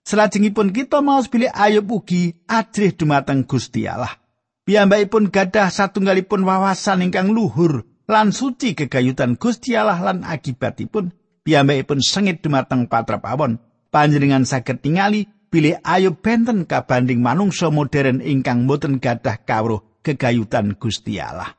Selajengipun 0.07 0.71
kita 0.71 1.03
maos 1.03 1.27
bilih 1.33 1.51
Ayub 1.51 1.91
ugi 1.91 2.47
ajrih 2.47 2.95
dumateng 2.95 3.43
Gusti 3.49 3.91
Allah. 3.91 4.23
Piyambakipun 4.69 5.35
gadah 5.35 5.73
satunggalipun 5.73 6.47
wawasan 6.47 7.11
ingkang 7.11 7.35
luhur 7.35 7.89
lan 8.07 8.31
suci 8.31 8.77
kegayutan 8.77 9.35
Gusti 9.41 9.75
Allah 9.75 9.99
lan 9.99 10.23
akibatipun 10.23 11.11
piyambakipun 11.43 12.05
sengit 12.05 12.45
dumateng 12.45 12.87
patrap 12.87 13.25
awon. 13.27 13.59
Panjenengan 13.91 14.47
saged 14.47 14.83
tingali 14.83 15.31
bilih 15.55 15.79
Ayub 15.87 16.19
benten 16.19 16.67
kabanding 16.67 17.23
manungsa 17.23 17.71
modern 17.71 18.19
ingkang 18.19 18.67
boten 18.67 18.99
gadah 18.99 19.47
kawruh 19.47 20.03
kegayutan 20.03 20.75
Gusti 20.75 21.23
Allah. 21.23 21.55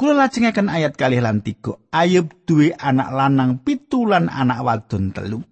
Kula 0.00 0.16
lajengaken 0.16 0.72
ayat 0.72 0.96
kalih 0.96 1.20
lan 1.20 1.44
tiga. 1.44 1.76
Ayub 1.92 2.32
duwe 2.48 2.72
anak 2.72 3.12
lanang 3.12 3.60
pitu 3.60 4.08
lan 4.08 4.32
anak 4.32 4.64
wadon 4.64 5.12
telu. 5.12 5.44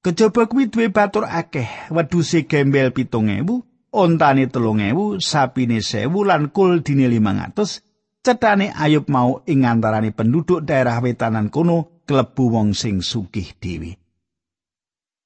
Kejaba 0.00 0.48
kuwi 0.48 0.72
duwe 0.72 0.88
batur 0.88 1.28
akeh, 1.28 1.92
wedhuse 1.92 2.48
gembel 2.48 2.96
7000, 2.96 3.44
ontane 3.92 4.48
3000, 4.48 5.20
sapine 5.20 5.84
1000 5.84 6.08
lan 6.24 6.48
kul 6.48 6.80
dine 6.80 7.12
500. 7.12 8.24
Cetane 8.24 8.72
Ayub 8.72 9.04
mau 9.12 9.44
ing 9.44 9.68
antarane 9.68 10.16
penduduk 10.16 10.64
daerah 10.64 10.96
wetanan 11.04 11.52
kono 11.52 12.00
klebu 12.08 12.56
wong 12.56 12.72
sing 12.72 13.04
sugih 13.04 13.52
dhewe. 13.60 14.00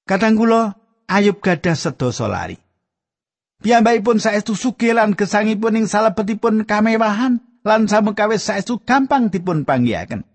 Kadang 0.03 0.35
kula 0.35 0.78
Ayub 1.09 1.41
gadah 1.41 1.73
sedasa 1.73 2.29
lari. 2.29 2.61
Piyambakipun 3.65 4.21
saestu 4.21 4.55
sugih 4.55 4.93
lan 4.95 5.17
gesangipun 5.17 5.75
ing 5.81 5.87
salebetipun 5.89 6.69
kamewahan 6.69 7.43
lan 7.67 7.91
samekawis 7.91 8.45
saestu 8.45 8.79
gampang 8.85 9.33
dipun 9.33 9.65
panggihaken. 9.65 10.29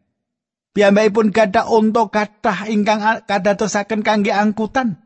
Piyambakipun 0.73 1.29
gadah 1.29 1.69
unta 1.69 2.09
kathah 2.09 2.67
ingkang 2.67 2.99
kadatosaken 3.29 4.01
kangge 4.01 4.33
angkutan. 4.33 4.97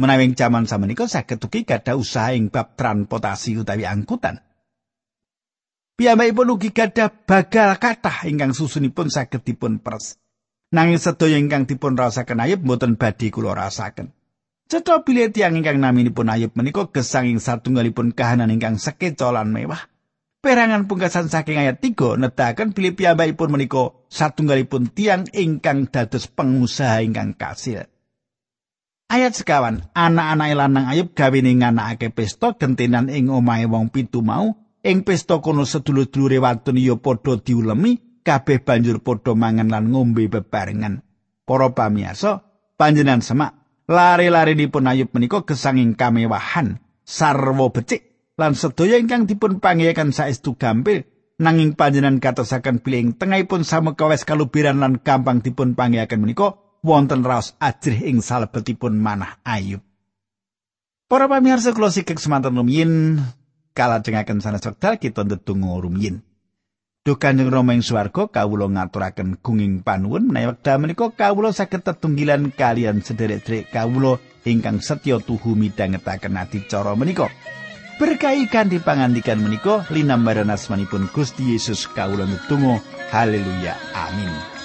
Menawi 0.00 0.32
jaman 0.32 0.64
samenika 0.64 1.04
saged 1.04 1.44
ugi 1.44 1.68
gadah 1.68 2.00
usaha 2.00 2.32
ing 2.32 2.48
bab 2.48 2.72
transportasi 2.80 3.60
utawi 3.60 3.84
angkutan. 3.84 4.40
Piyambakipun 6.00 6.56
ugi 6.56 6.72
gadah 6.72 7.12
bagal 7.28 7.76
kathah 7.76 8.24
ingkang 8.24 8.56
susunipun 8.56 9.12
saged 9.12 9.44
dipun 9.44 9.84
pers. 9.84 10.16
Nanging 10.72 10.96
sedaya 10.96 11.36
ingkang 11.36 11.68
dipun 11.68 11.92
rasaken 11.92 12.40
ayub 12.40 12.64
mboten 12.64 12.96
badhe 12.96 13.28
kula 13.28 13.52
rasaken. 13.52 14.16
Cetha 14.70 15.02
bilih 15.02 15.34
tiyang 15.34 15.58
ingkang 15.58 15.82
naminipun 15.82 16.30
ayub 16.30 16.54
menika 16.54 16.86
gesang 16.94 17.26
ing 17.26 17.42
satunggalipun 17.42 18.14
kahanan 18.14 18.54
ingkang 18.54 18.78
sekecolan 18.78 19.50
mewah. 19.50 19.90
Perangan 20.38 20.86
pungkasan 20.86 21.26
saking 21.26 21.58
ayat 21.58 21.82
3 21.82 22.14
nedahaken 22.14 22.70
bilih 22.70 22.94
piyambakipun 22.94 23.50
menika 23.50 23.98
satunggalipun 24.06 24.94
tiang 24.94 25.26
ingkang 25.34 25.90
dados 25.90 26.30
pengusaha 26.30 27.02
ingkang 27.02 27.34
kasil. 27.34 27.90
Ayat 29.10 29.34
sekawan, 29.34 29.90
anak-anak 29.90 30.54
lanang 30.54 30.86
ayub 30.86 31.18
gawe 31.18 31.38
ning 31.42 31.66
anakake 31.66 32.14
pesta 32.14 32.54
gentenan 32.54 33.10
ing 33.10 33.26
omahe 33.26 33.66
wong 33.66 33.90
pitu 33.90 34.22
mau 34.22 34.54
Ing 34.80 35.04
pesta 35.04 35.44
kono 35.44 35.68
sedulur-dulure 35.68 36.40
wadon 36.40 36.80
ya 36.80 36.96
padha 36.96 37.36
diulemi, 37.36 38.00
kabeh 38.24 38.64
banjur 38.64 39.04
padha 39.04 39.36
mangan 39.36 39.68
lan 39.68 39.92
ngombe 39.92 40.24
bebarengan. 40.24 41.04
Para 41.44 41.68
pamirsa, 41.76 42.40
panjenengan 42.80 43.20
semak 43.20 43.59
lari-lari 43.90 44.54
dipun 44.54 44.86
ayub 44.86 45.10
menika 45.10 45.42
gesanging 45.42 45.98
kamewahan, 45.98 46.78
sarwa 47.02 47.74
becik 47.74 48.32
lan 48.38 48.54
sedaya 48.54 48.96
ingkang 48.96 49.26
dipun 49.26 49.58
panggihaken 49.58 50.14
saestu 50.14 50.54
gampil 50.54 51.04
nanging 51.42 51.74
panjenengan 51.74 52.22
katosaken 52.22 52.80
piling 52.80 53.18
tengahipun 53.18 53.66
samekawes 53.66 54.22
kalubiran 54.22 54.78
lan 54.78 55.02
gampang 55.02 55.42
dipun 55.42 55.74
panggihaken 55.74 56.22
menika 56.22 56.54
wonten 56.86 57.26
raos 57.26 57.58
ajrih 57.58 58.06
ing 58.06 58.22
salebetipun 58.22 58.94
manah 58.94 59.42
ayub. 59.42 59.82
Para 61.10 61.26
pamirsa 61.26 61.74
kula 61.74 61.90
sikek 61.90 62.22
semanten 62.22 62.54
rumiyin 62.54 63.18
kalajengaken 63.74 64.38
sanes 64.38 64.62
wekdal 64.62 65.02
kita 65.02 65.26
ndedonga 65.26 65.82
rumiyin. 65.82 66.22
Duh 67.00 67.16
Kanjeng 67.16 67.48
Rama 67.48 67.72
ing 67.72 67.80
swarga 67.80 68.28
kawula 68.28 68.68
ngaturaken 68.68 69.40
gunging 69.40 69.80
panuwun 69.80 70.28
menawi 70.28 70.52
wekdal 70.52 70.76
menika 70.84 71.08
kawula 71.08 71.48
saged 71.48 71.80
tetunggilan 71.80 72.52
kalian 72.52 73.00
sederek-sederek 73.00 73.72
kawula 73.72 74.20
ingkang 74.44 74.84
setya 74.84 75.16
tuhu 75.16 75.56
midhangetaken 75.56 76.36
adicara 76.36 76.92
menika. 76.92 77.32
Berkahi 77.96 78.52
kanthi 78.52 78.84
pangandikan 78.84 79.40
menika 79.40 79.88
linambaran 79.88 80.52
asmanipun 80.52 81.08
Gusti 81.08 81.56
Yesus 81.56 81.88
kawula 81.88 82.28
ndedonga 82.28 82.84
haleluya 83.08 83.80
amin. 83.96 84.59